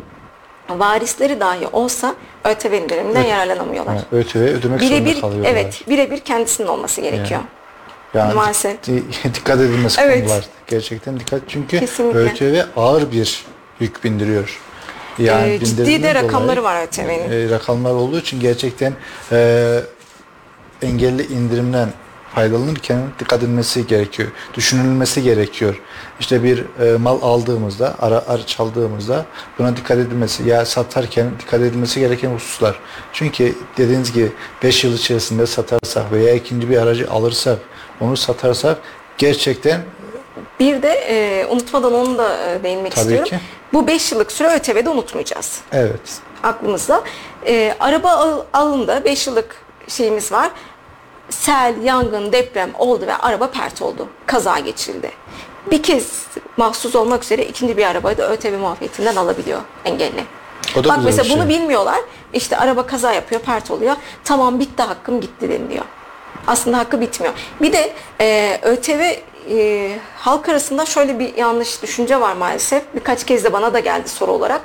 varisleri 0.70 1.40
dahi 1.40 1.68
olsa 1.68 2.16
ÖTV 2.46 2.72
indiriminden 2.74 3.20
Evet. 3.22 3.30
yararlanamıyorlar. 3.32 3.96
Ha, 3.96 4.02
ÖTV 4.12 4.38
ödemek 4.38 4.80
Birebir 4.82 5.06
zorunda 5.06 5.22
kalıyorlar. 5.22 5.52
evet, 5.52 5.82
birebir 5.90 6.20
kendisinin 6.20 6.68
olması 6.68 7.02
gerekiyor. 7.02 7.30
Yani 7.30 7.44
Maalesef. 8.14 8.84
di- 8.88 9.04
dikkat 9.34 9.60
edilmesi 9.60 10.02
Evet. 10.02 10.20
konular. 10.26 10.46
Gerçekten 10.68 11.20
dikkat. 11.20 11.42
Çünkü 11.48 11.80
Kesinlikle. 11.80 12.20
ÖTV 12.20 12.62
ağır 12.78 13.12
bir 13.12 13.46
yük 13.80 14.04
bindiriyor. 14.04 14.60
Ee, 15.20 15.60
ciddi 15.64 16.04
de 16.04 16.16
rakamları 16.16 16.62
dolayı, 16.62 16.76
var 16.78 16.84
ÖTV'nin. 16.88 17.32
e, 17.32 17.50
rakamlar 17.50 17.92
olduğu 17.92 18.20
için 18.20 18.40
gerçekten 18.40 18.94
e, 19.32 19.80
engelli 20.82 21.26
indirimden 21.34 21.90
faydalanırken 22.36 23.00
dikkat 23.20 23.40
edilmesi 23.44 23.88
gerekiyor. 23.88 24.30
Düşünülmesi 24.54 25.24
gerekiyor. 25.24 25.82
İşte 26.20 26.44
bir 26.44 26.66
e, 26.82 26.98
mal 26.98 27.22
aldığımızda, 27.22 27.96
ara, 28.00 28.24
araç 28.28 28.60
aldığımızda 28.60 29.26
buna 29.60 29.78
dikkat 29.78 29.98
edilmesi 29.98 30.50
ya 30.50 30.66
satarken 30.66 31.32
dikkat 31.40 31.62
edilmesi 31.62 32.00
gereken 32.00 32.30
hususlar. 32.30 32.80
Çünkü 33.14 33.56
dediğiniz 33.78 34.14
gibi 34.14 34.32
5 34.64 34.84
yıl 34.84 34.94
içerisinde 34.94 35.48
satarsak 35.48 36.12
veya 36.12 36.34
ikinci 36.34 36.70
bir 36.70 36.78
aracı 36.78 37.12
alırsak, 37.12 37.58
onu 38.02 38.18
satarsak 38.18 38.78
gerçekten 39.18 39.82
Bir 40.60 40.82
de 40.82 40.90
e, 40.90 41.46
unutmadan 41.46 41.94
onu 41.94 42.18
da 42.18 42.38
e, 42.50 42.64
değinmek 42.64 42.92
Tabii 42.96 43.02
istiyorum. 43.04 43.30
ki. 43.30 43.40
Bu 43.74 43.88
5 43.88 44.12
yıllık 44.12 44.32
süre 44.32 44.48
ÖTV'de 44.48 44.90
unutmayacağız. 44.90 45.62
evet 45.72 46.22
aklımızda. 46.44 47.04
E, 47.46 47.76
araba 47.80 48.10
al, 48.12 48.42
alında 48.54 49.06
5 49.06 49.28
yıllık 49.28 49.56
şeyimiz 49.88 50.32
var. 50.32 50.52
Sel, 51.44 51.76
yangın, 51.84 52.32
deprem 52.32 52.70
oldu 52.80 53.08
ve 53.08 53.16
araba 53.18 53.48
pert 53.52 53.82
oldu. 53.82 54.08
Kaza 54.26 54.60
geçirildi. 54.60 55.12
Bir 55.72 55.84
kez 55.84 56.26
mahsus 56.58 56.96
olmak 56.96 57.24
üzere 57.24 57.46
ikinci 57.46 57.78
bir 57.78 57.86
arabayı 57.86 58.18
da 58.18 58.30
ÖTV 58.32 58.58
muafiyetinden 58.58 59.16
alabiliyor 59.16 59.60
engelli. 59.86 60.24
O 60.78 60.84
da 60.84 60.90
Bak 60.90 61.00
mesela 61.04 61.24
şey. 61.24 61.36
bunu 61.38 61.50
bilmiyorlar. 61.50 62.00
İşte 62.34 62.58
araba 62.58 62.86
kaza 62.86 63.14
yapıyor, 63.14 63.42
pert 63.42 63.72
oluyor. 63.72 63.96
Tamam 64.24 64.60
bitti 64.60 64.84
hakkım 64.84 65.22
gitti 65.22 65.50
deniliyor. 65.50 65.86
Aslında 66.48 66.78
hakkı 66.78 67.02
bitmiyor. 67.02 67.34
Bir 67.62 67.74
de 67.74 67.94
e, 68.22 68.60
ÖTV 68.62 69.12
e, 69.52 69.90
halk 70.18 70.50
arasında 70.50 70.86
şöyle 70.86 71.20
bir 71.20 71.36
yanlış 71.38 71.82
düşünce 71.82 72.22
var 72.22 72.34
maalesef. 72.36 72.84
Birkaç 72.96 73.26
kez 73.26 73.44
de 73.44 73.54
bana 73.54 73.74
da 73.74 73.80
geldi 73.80 74.10
soru 74.10 74.32
olarak. 74.32 74.62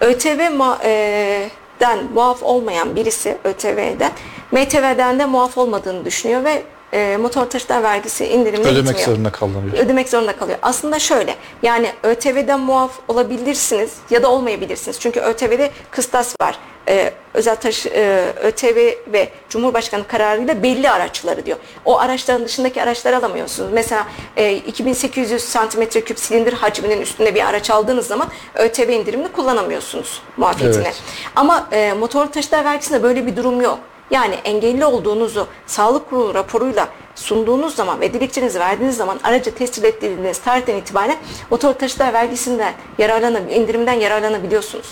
ÖTV 0.00 0.38
ma- 0.40 0.78
e, 0.84 1.50
den 1.80 1.98
muaf 2.14 2.42
olmayan 2.42 2.96
birisi 2.96 3.38
ÖTV'den 3.44 4.12
MTV'den 4.52 5.18
de 5.18 5.24
muaf 5.24 5.58
olmadığını 5.58 6.04
düşünüyor 6.04 6.44
ve 6.44 6.62
e, 6.92 7.16
motor 7.16 7.46
taşıtlar 7.46 7.82
vergisi 7.82 8.26
indirimine 8.26 8.68
ödemek 8.68 8.86
gitmiyor 8.86 9.06
zorunda 9.08 9.30
kalınıyor. 9.30 9.78
ödemek 9.78 10.08
zorunda 10.08 10.36
kalıyor. 10.36 10.58
Aslında 10.62 10.98
şöyle 10.98 11.34
yani 11.62 11.92
ÖTV'den 12.02 12.60
muaf 12.60 12.98
olabilirsiniz 13.08 13.92
ya 14.10 14.22
da 14.22 14.30
olmayabilirsiniz. 14.30 15.00
Çünkü 15.00 15.20
ÖTV'de 15.20 15.70
kıstas 15.90 16.34
var. 16.40 16.58
Ee, 16.88 17.12
özel 17.34 17.56
taşı 17.56 17.88
e, 17.88 18.32
ÖTV 18.42 18.92
ve 19.12 19.28
Cumhurbaşkanı 19.48 20.06
kararıyla 20.06 20.62
belli 20.62 20.90
araçları 20.90 21.46
diyor. 21.46 21.58
O 21.84 21.98
araçların 21.98 22.44
dışındaki 22.44 22.82
araçları 22.82 23.16
alamıyorsunuz. 23.16 23.72
Mesela 23.72 24.06
e, 24.36 24.52
2800 24.52 25.44
santimetre 25.44 26.00
küp 26.00 26.18
silindir 26.18 26.52
hacminin 26.52 27.00
üstünde 27.00 27.34
bir 27.34 27.46
araç 27.48 27.70
aldığınız 27.70 28.06
zaman 28.06 28.28
ÖTV 28.54 28.88
indirimini 28.88 29.28
kullanamıyorsunuz 29.28 30.22
muafiyetine. 30.36 30.82
Evet. 30.84 31.02
Ama 31.36 31.68
e, 31.72 31.92
motorlu 31.92 32.30
taşıtlar 32.30 32.64
vergisinde 32.64 33.02
böyle 33.02 33.26
bir 33.26 33.36
durum 33.36 33.60
yok. 33.60 33.78
Yani 34.10 34.34
engelli 34.34 34.84
olduğunuzu 34.84 35.46
sağlık 35.66 36.10
kurulu 36.10 36.34
raporuyla 36.34 36.88
sunduğunuz 37.14 37.74
zaman 37.74 38.00
ve 38.00 38.12
dilekçenizi 38.14 38.60
verdiğiniz 38.60 38.96
zaman 38.96 39.20
aracı 39.24 39.54
tescil 39.54 39.84
ettiğiniz 39.84 40.38
tarihten 40.38 40.76
itibaren 40.76 41.16
motor 41.50 41.72
taşıtlar 41.72 42.12
vergisinden 42.12 42.72
yararlanab 42.98 43.50
indirimden 43.50 43.92
yararlanabiliyorsunuz. 43.92 44.86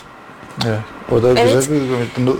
Evet. 0.66 0.78
O 1.12 1.22
da 1.22 1.28
Evet. 1.28 1.52
güzel 1.54 1.74
bir 1.76 1.80
uygulama. 1.80 2.04
Bunu, 2.16 2.36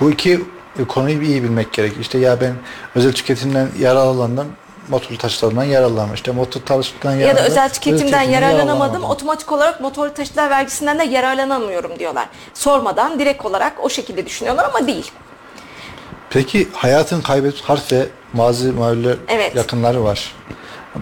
bu 0.00 0.10
iki 0.10 0.40
konuyu 0.88 1.22
iyi 1.22 1.42
bilmek 1.42 1.72
gerek. 1.72 1.92
İşte 2.00 2.18
ya 2.18 2.40
ben 2.40 2.54
özel 2.94 3.12
tüketimden 3.12 3.68
yararlandım, 3.78 4.46
motor 4.88 5.16
taşıtlarından 5.16 5.64
yararlanmış. 5.64 6.14
İşte 6.14 6.32
motor 6.32 6.60
taşıtlarından 6.60 7.20
Ya 7.20 7.36
da 7.36 7.46
özel 7.46 7.68
tüketimden 7.68 8.22
yararlanamadım, 8.22 8.68
yararlanamadım. 8.68 9.04
otomatik 9.04 9.52
olarak 9.52 9.80
motor 9.80 10.08
taşıtlar 10.08 10.50
vergisinden 10.50 10.98
de 10.98 11.04
yararlanamıyorum 11.04 11.98
diyorlar. 11.98 12.28
Sormadan 12.54 13.18
direkt 13.18 13.46
olarak 13.46 13.72
o 13.84 13.88
şekilde 13.88 14.26
düşünüyorlar 14.26 14.64
ama 14.64 14.86
değil. 14.86 15.12
Peki 16.34 16.68
hayatın 16.72 17.20
kaybet 17.20 17.60
harf 17.60 17.92
ve 17.92 18.06
mazi 18.32 18.72
mağluller 18.72 19.16
Evet. 19.28 19.56
yakınları 19.56 20.04
var. 20.04 20.34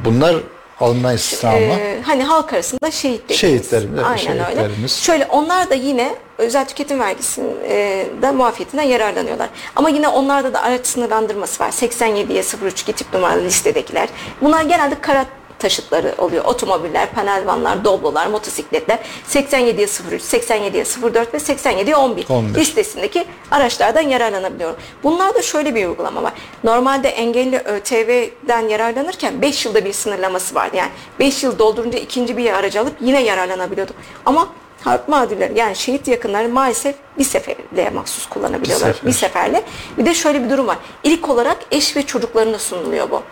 Bunlar 0.04 0.36
alınan 0.80 1.14
istisna? 1.14 1.52
Ee, 1.54 2.00
hani 2.06 2.22
halk 2.22 2.52
arasında. 2.52 2.90
Şehitlerimiz, 2.90 3.98
evet, 3.98 4.06
Aynen 4.06 4.32
öyle. 4.32 4.44
şehitlerimiz. 4.44 4.92
Şöyle 4.96 5.26
onlar 5.26 5.70
da 5.70 5.74
yine 5.74 6.14
özel 6.38 6.64
tüketim 6.68 7.00
vergisinden 7.00 8.36
muafiyetinden 8.36 8.82
yararlanıyorlar. 8.82 9.48
Ama 9.76 9.88
yine 9.88 10.08
onlarda 10.08 10.54
da 10.54 10.62
araç 10.62 10.86
sınırlandırması 10.86 11.64
var. 11.64 11.70
87'ye 11.70 12.42
03 12.64 12.82
tip 12.82 13.14
numaralı 13.14 13.44
listedekiler. 13.44 14.08
Bunlar 14.40 14.62
genelde 14.62 15.00
kara 15.00 15.26
taşıtları 15.62 16.14
oluyor. 16.18 16.44
Otomobiller, 16.44 17.12
panel 17.12 17.46
vanlar, 17.46 17.84
doblolar, 17.84 18.26
motosikletler 18.26 18.98
87'ye 19.28 19.86
03, 20.10 20.22
87'ye 20.22 20.84
04 21.14 21.34
ve 21.34 21.38
87'ye 21.38 21.96
11, 21.96 22.26
11. 22.28 22.54
listesindeki 22.54 23.24
araçlardan 23.50 24.00
yararlanabiliyor. 24.00 24.74
Bunlarda 25.02 25.42
şöyle 25.42 25.74
bir 25.74 25.86
uygulama 25.86 26.22
var. 26.22 26.32
Normalde 26.64 27.08
engelli 27.08 27.58
ÖTV'den 27.58 28.68
yararlanırken 28.68 29.42
5 29.42 29.66
yılda 29.66 29.84
bir 29.84 29.92
sınırlaması 29.92 30.54
vardı. 30.54 30.76
Yani 30.76 30.90
5 31.18 31.42
yıl 31.42 31.58
doldurunca 31.58 31.98
ikinci 31.98 32.36
bir 32.36 32.52
aracı 32.52 32.80
alıp 32.80 32.94
yine 33.00 33.22
yararlanabiliyordu. 33.22 33.92
Ama 34.26 34.48
harp 34.84 35.08
mağdurları 35.08 35.52
yani 35.52 35.76
şehit 35.76 36.08
yakınları 36.08 36.48
maalesef 36.48 36.96
bir 37.18 37.24
seferle 37.24 37.90
mahsus 37.90 38.26
kullanabiliyorlar. 38.26 38.88
Bir 38.88 38.94
sefer. 38.94 39.08
Bir 39.08 39.12
seferle. 39.12 39.62
Bir 39.98 40.06
de 40.06 40.14
şöyle 40.14 40.44
bir 40.44 40.50
durum 40.50 40.66
var. 40.66 40.78
İlk 41.04 41.28
olarak 41.28 41.56
eş 41.70 41.96
ve 41.96 42.02
çocuklarına 42.02 42.58
sunuluyor 42.58 43.10
bu 43.10 43.22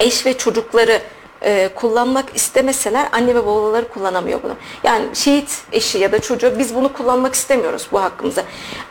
eş 0.00 0.26
ve 0.26 0.38
çocukları 0.38 1.02
e, 1.42 1.68
kullanmak 1.74 2.36
istemeseler 2.36 3.08
anne 3.12 3.34
ve 3.34 3.46
babaları 3.46 3.88
kullanamıyor 3.88 4.42
bunu. 4.42 4.54
Yani 4.84 5.06
şehit 5.14 5.62
eşi 5.72 5.98
ya 5.98 6.12
da 6.12 6.20
çocuğu 6.20 6.58
biz 6.58 6.74
bunu 6.74 6.92
kullanmak 6.92 7.34
istemiyoruz 7.34 7.88
bu 7.92 8.02
hakkımızı. 8.02 8.42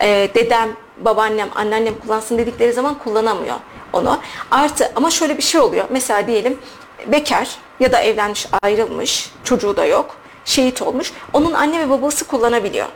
E, 0.02 0.30
dedem, 0.36 0.70
babaannem, 0.98 1.50
anneannem 1.56 2.00
kullansın 2.00 2.38
dedikleri 2.38 2.74
zaman 2.74 3.00
kullanamıyor 3.00 3.56
onu. 3.94 4.20
Artı 4.52 4.92
ama 4.96 5.12
şöyle 5.12 5.38
bir 5.38 5.44
şey 5.44 5.62
oluyor. 5.62 5.86
Mesela 5.90 6.28
diyelim 6.28 6.60
bekar 7.08 7.50
ya 7.80 7.92
da 7.92 8.00
evlenmiş, 8.00 8.48
ayrılmış, 8.62 9.32
çocuğu 9.44 9.78
da 9.78 9.86
yok, 9.86 10.16
şehit 10.46 10.82
olmuş. 10.82 11.12
Onun 11.34 11.54
anne 11.54 11.80
ve 11.80 11.90
babası 11.90 12.28
kullanabiliyor 12.28 12.88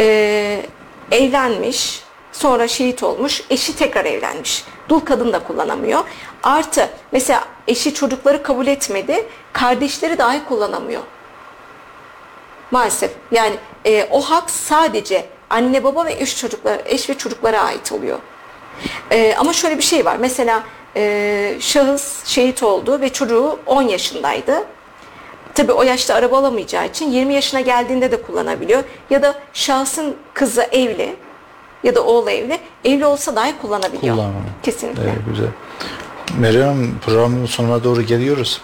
e, 0.00 0.62
evlenmiş, 1.10 2.02
sonra 2.32 2.68
şehit 2.68 3.02
olmuş, 3.02 3.42
eşi 3.50 3.76
tekrar 3.76 4.04
evlenmiş. 4.04 4.64
Dul 4.88 5.00
kadın 5.00 5.32
da 5.32 5.38
kullanamıyor. 5.38 6.00
Artı 6.42 6.88
mesela 7.12 7.44
eşi 7.70 7.94
çocukları 7.94 8.42
kabul 8.42 8.66
etmedi, 8.66 9.26
kardeşleri 9.52 10.18
dahi 10.18 10.44
kullanamıyor. 10.44 11.02
Maalesef 12.70 13.10
yani 13.32 13.56
e, 13.84 14.08
o 14.10 14.20
hak 14.20 14.50
sadece 14.50 15.26
anne 15.50 15.84
baba 15.84 16.04
ve 16.04 16.12
eş 16.12 16.38
çocuklar, 16.38 16.80
eş 16.84 17.10
ve 17.10 17.14
çocuklara 17.14 17.60
ait 17.60 17.92
oluyor. 17.92 18.18
E, 19.10 19.34
ama 19.38 19.52
şöyle 19.52 19.78
bir 19.78 19.82
şey 19.82 20.04
var. 20.04 20.16
Mesela 20.20 20.62
e, 20.96 21.56
şahıs 21.60 22.26
şehit 22.26 22.62
oldu 22.62 23.00
ve 23.00 23.08
çocuğu 23.08 23.58
10 23.66 23.82
yaşındaydı. 23.82 24.64
Tabii 25.54 25.72
o 25.72 25.82
yaşta 25.82 26.14
araba 26.14 26.38
alamayacağı 26.38 26.86
için 26.86 27.10
20 27.10 27.34
yaşına 27.34 27.60
geldiğinde 27.60 28.10
de 28.10 28.22
kullanabiliyor. 28.22 28.82
Ya 29.10 29.22
da 29.22 29.34
şahsın 29.52 30.16
kızı 30.34 30.62
evli 30.62 31.16
ya 31.84 31.94
da 31.94 32.04
oğlu 32.04 32.30
evli. 32.30 32.58
Evli 32.84 33.06
olsa 33.06 33.36
dahi 33.36 33.58
kullanabiliyor. 33.62 34.14
Kullanamıyor. 34.14 34.44
Kesinlikle. 34.62 35.02
Evet, 35.02 35.18
güzel. 35.30 35.48
Meryem 36.38 36.66
Hanım 36.68 36.98
programın 37.04 37.46
sonuna 37.46 37.84
doğru 37.84 38.02
geliyoruz. 38.02 38.60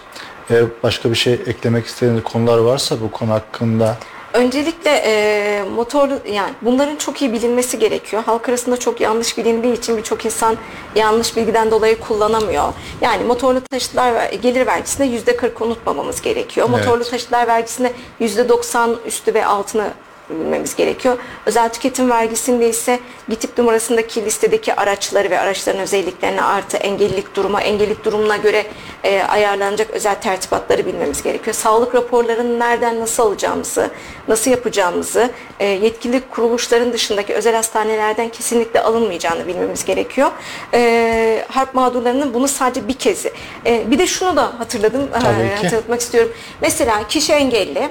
Eğer 0.49 0.65
başka 0.83 1.09
bir 1.09 1.15
şey 1.15 1.33
eklemek 1.33 1.85
istediğiniz 1.85 2.23
konular 2.23 2.57
varsa 2.57 3.01
bu 3.01 3.11
konu 3.11 3.31
hakkında 3.31 3.97
Öncelikle 4.33 4.91
e, 5.05 5.63
motor 5.75 6.09
yani 6.31 6.53
bunların 6.61 6.95
çok 6.95 7.21
iyi 7.21 7.33
bilinmesi 7.33 7.79
gerekiyor. 7.79 8.23
Halk 8.25 8.49
arasında 8.49 8.77
çok 8.77 9.01
yanlış 9.01 9.37
bilindiği 9.37 9.73
için 9.73 9.97
birçok 9.97 10.25
insan 10.25 10.57
yanlış 10.95 11.37
bilgiden 11.37 11.71
dolayı 11.71 11.99
kullanamıyor. 11.99 12.73
Yani 13.01 13.23
motorlu 13.23 13.61
taşıtlar 13.61 14.31
gelir 14.31 14.67
vergisinde 14.67 15.07
yüzde 15.07 15.37
40 15.37 15.61
unutmamamız 15.61 16.21
gerekiyor. 16.21 16.69
Evet. 16.69 16.79
Motorlu 16.79 17.03
taşıtlar 17.03 17.47
vergisinde 17.47 17.93
yüzde 18.19 18.49
90 18.49 18.95
üstü 19.05 19.33
ve 19.33 19.45
altını 19.45 19.91
bilmemiz 20.29 20.75
gerekiyor. 20.75 21.17
Özel 21.45 21.69
tüketim 21.69 22.09
vergisinde 22.09 22.69
ise 22.69 22.99
GİTİP 23.29 23.57
numarasındaki 23.57 24.25
listedeki 24.25 24.73
araçları 24.73 25.29
ve 25.29 25.39
araçların 25.39 25.81
özelliklerini 25.81 26.41
artı 26.41 26.77
engellilik 26.77 27.35
durumu, 27.35 27.59
engellilik 27.59 28.05
durumuna 28.05 28.37
göre 28.37 28.65
e, 29.03 29.21
ayarlanacak 29.21 29.89
özel 29.89 30.15
tertibatları 30.15 30.85
bilmemiz 30.85 31.23
gerekiyor. 31.23 31.53
Sağlık 31.53 31.95
raporlarını 31.95 32.59
nereden 32.59 32.99
nasıl 32.99 33.23
alacağımızı, 33.23 33.89
nasıl 34.27 34.51
yapacağımızı, 34.51 35.29
e, 35.59 35.65
yetkili 35.65 36.21
kuruluşların 36.21 36.93
dışındaki 36.93 37.33
özel 37.33 37.55
hastanelerden 37.55 38.29
kesinlikle 38.29 38.81
alınmayacağını 38.81 39.47
bilmemiz 39.47 39.85
gerekiyor. 39.85 40.31
E, 40.73 41.45
harp 41.49 41.73
mağdurlarının 41.73 42.33
bunu 42.33 42.47
sadece 42.47 42.87
bir 42.87 42.93
kez. 42.93 43.25
E, 43.65 43.91
bir 43.91 43.99
de 43.99 44.07
şunu 44.07 44.35
da 44.35 44.59
hatırladım, 44.59 45.09
e, 45.13 45.55
hatırlatmak 45.55 45.99
istiyorum. 46.01 46.31
Mesela 46.61 47.07
kişi 47.07 47.33
engelli, 47.33 47.89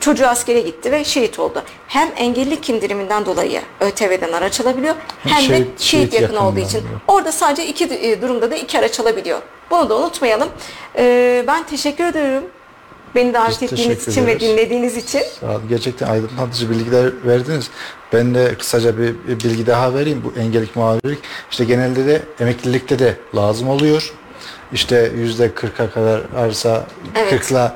Çocuğu 0.00 0.26
askere 0.26 0.60
gitti 0.60 0.92
ve 0.92 1.04
şehit 1.04 1.38
oldu. 1.38 1.62
Hem 1.88 2.08
engellilik 2.16 2.70
indiriminden 2.70 3.26
dolayı 3.26 3.62
ÖTV'den 3.80 4.32
araç 4.32 4.60
alabiliyor 4.60 4.94
hem 5.22 5.36
de 5.42 5.46
Şehit- 5.46 5.48
şehit, 5.48 5.80
şehit 5.80 6.12
yakını 6.12 6.22
yakınından 6.22 6.46
olduğu 6.46 6.60
için. 6.60 6.78
alıyor. 6.78 7.00
Orada 7.08 7.32
sadece 7.32 7.66
iki 7.66 7.84
e, 7.84 8.22
durumda 8.22 8.50
da 8.50 8.56
iki 8.56 8.78
araç 8.78 9.00
alabiliyor. 9.00 9.38
Bunu 9.70 9.88
da 9.88 9.96
unutmayalım. 9.98 10.48
Ee, 10.98 11.44
ben 11.46 11.66
teşekkür 11.66 12.04
ediyorum. 12.04 12.44
Beni 13.14 13.34
davet 13.34 13.50
Biz 13.62 13.72
ettiğiniz 13.72 14.08
için 14.08 14.26
ve 14.26 14.32
ederiz. 14.32 14.48
dinlediğiniz 14.48 14.96
için. 14.96 15.22
Sağ 15.40 15.46
olun. 15.46 15.62
Gerçekten 15.68 16.06
aydınlatıcı 16.08 16.70
bilgiler 16.70 17.10
verdiniz. 17.26 17.70
Ben 18.12 18.34
de 18.34 18.54
kısaca 18.58 18.98
bir, 18.98 19.14
bilgi 19.28 19.66
daha 19.66 19.94
vereyim. 19.94 20.22
Bu 20.24 20.40
engellik 20.40 20.76
muhabirlik 20.76 21.18
işte 21.50 21.64
genelde 21.64 22.06
de 22.06 22.22
emeklilikte 22.40 22.98
de 22.98 23.16
lazım 23.34 23.68
oluyor. 23.68 24.12
İşte 24.72 25.12
yüzde 25.16 25.46
40'a 25.46 25.90
kadar 25.90 26.20
arsa 26.36 26.86
Evet. 27.16 27.30
40 27.30 27.50
ile 27.50 27.72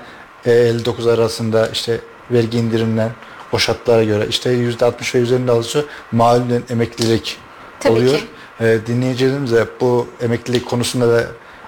59 0.46 1.06
arasında 1.06 1.68
işte 1.68 2.00
vergi 2.32 2.58
indirimden 2.58 3.10
o 3.52 3.58
şartlara 3.58 4.04
göre 4.04 4.26
işte 4.28 4.50
yüzde 4.50 4.84
60 4.84 5.14
ve 5.14 5.18
üzerinde 5.18 5.52
alırsa 5.52 5.80
mahallen 6.12 6.62
emeklilik 6.70 7.36
Tabii 7.80 7.92
oluyor. 7.92 8.18
ki. 8.18 8.24
Ee, 8.60 8.78
dinleyicilerimiz 8.86 9.52
de 9.52 9.66
bu 9.80 10.06
emeklilik 10.20 10.66
konusunda 10.66 11.08
da 11.08 11.26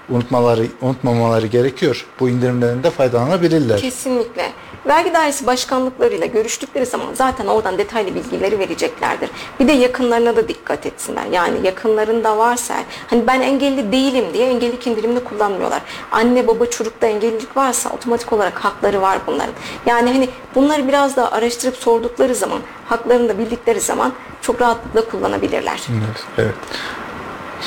unutmaları 0.09 0.67
unutmamaları 0.81 1.47
gerekiyor. 1.47 2.07
Bu 2.21 2.29
indirimlerden 2.29 2.83
de 2.83 2.91
faydalanabilirler. 2.91 3.81
Kesinlikle. 3.81 4.53
Vergi 4.87 5.15
dairesi 5.15 5.47
başkanlıklarıyla 5.47 6.27
görüştükleri 6.27 6.87
zaman 6.87 7.15
zaten 7.15 7.47
oradan 7.47 7.79
detaylı 7.79 8.15
bilgileri 8.15 8.59
vereceklerdir. 8.59 9.31
Bir 9.61 9.69
de 9.69 9.73
yakınlarına 9.73 10.37
da 10.37 10.49
dikkat 10.49 10.87
etsinler. 10.87 11.25
Yani 11.33 11.67
yakınlarında 11.67 12.39
varsa 12.39 12.75
hani 13.07 13.27
ben 13.27 13.41
engelli 13.41 13.93
değilim 13.93 14.25
diye 14.35 14.47
engellilik 14.49 14.87
indirimini 14.87 15.25
kullanmıyorlar. 15.25 15.83
Anne 16.13 16.47
baba 16.47 16.67
çocukta 16.67 17.07
engellilik 17.07 17.57
varsa 17.57 17.91
otomatik 17.91 18.33
olarak 18.33 18.65
hakları 18.65 19.03
var 19.03 19.19
bunların. 19.27 19.55
Yani 19.87 20.13
hani 20.13 20.29
bunları 20.55 20.89
biraz 20.89 21.17
daha 21.17 21.31
araştırıp 21.31 21.77
sordukları 21.77 22.35
zaman, 22.35 22.61
haklarını 22.89 23.29
da 23.29 23.39
bildikleri 23.39 23.81
zaman 23.81 24.13
çok 24.43 24.61
rahatlıkla 24.61 25.11
kullanabilirler. 25.11 25.83
Evet, 25.91 26.25
evet. 26.39 26.55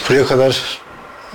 Buraya 0.10 0.26
kadar 0.26 0.82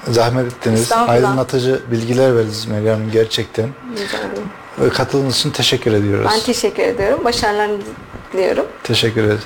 zahmet 0.09 0.47
ettiniz. 0.47 0.93
Aydınlatıcı 0.93 1.83
bilgiler 1.91 2.37
verdiniz 2.37 2.67
Meryem 2.67 3.11
gerçekten. 3.11 3.69
Rica 3.93 4.19
ederim. 4.19 4.62
Katıldığınız 4.95 5.37
için 5.37 5.51
teşekkür 5.51 5.93
ediyoruz. 5.93 6.31
Ben 6.35 6.41
teşekkür 6.41 6.83
ediyorum. 6.83 7.25
Başarılarını 7.25 7.79
diliyorum. 8.33 8.67
Teşekkür 8.83 9.25
ederiz. 9.25 9.41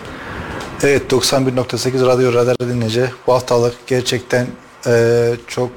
Evet 0.83 1.13
91.8 1.13 2.07
Radyo 2.07 2.33
Radar 2.33 2.59
dinleyici. 2.59 3.11
Bu 3.27 3.33
haftalık 3.35 3.75
gerçekten 3.87 4.47
eee, 4.87 5.37
çok 5.47 5.71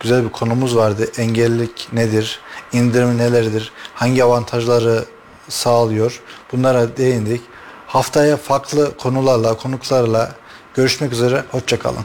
güzel 0.00 0.24
bir 0.24 0.28
konumuz 0.30 0.76
vardı. 0.76 1.06
Engellilik 1.18 1.88
nedir? 1.92 2.40
İndirimi 2.72 3.18
nelerdir? 3.18 3.72
Hangi 3.94 4.24
avantajları 4.24 5.04
sağlıyor? 5.48 6.20
Bunlara 6.52 6.96
değindik. 6.96 7.40
Haftaya 7.86 8.36
farklı 8.36 8.96
konularla, 8.96 9.54
konuklarla 9.56 10.32
görüşmek 10.74 11.12
üzere. 11.12 11.44
Hoşçakalın. 11.50 12.04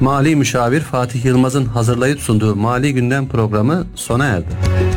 Mali 0.00 0.36
müşavir 0.36 0.80
Fatih 0.80 1.24
Yılmaz'ın 1.24 1.64
hazırlayıp 1.64 2.20
sunduğu 2.20 2.56
Mali 2.56 2.94
Gündem 2.94 3.28
programı 3.28 3.86
sona 3.94 4.24
erdi. 4.24 4.93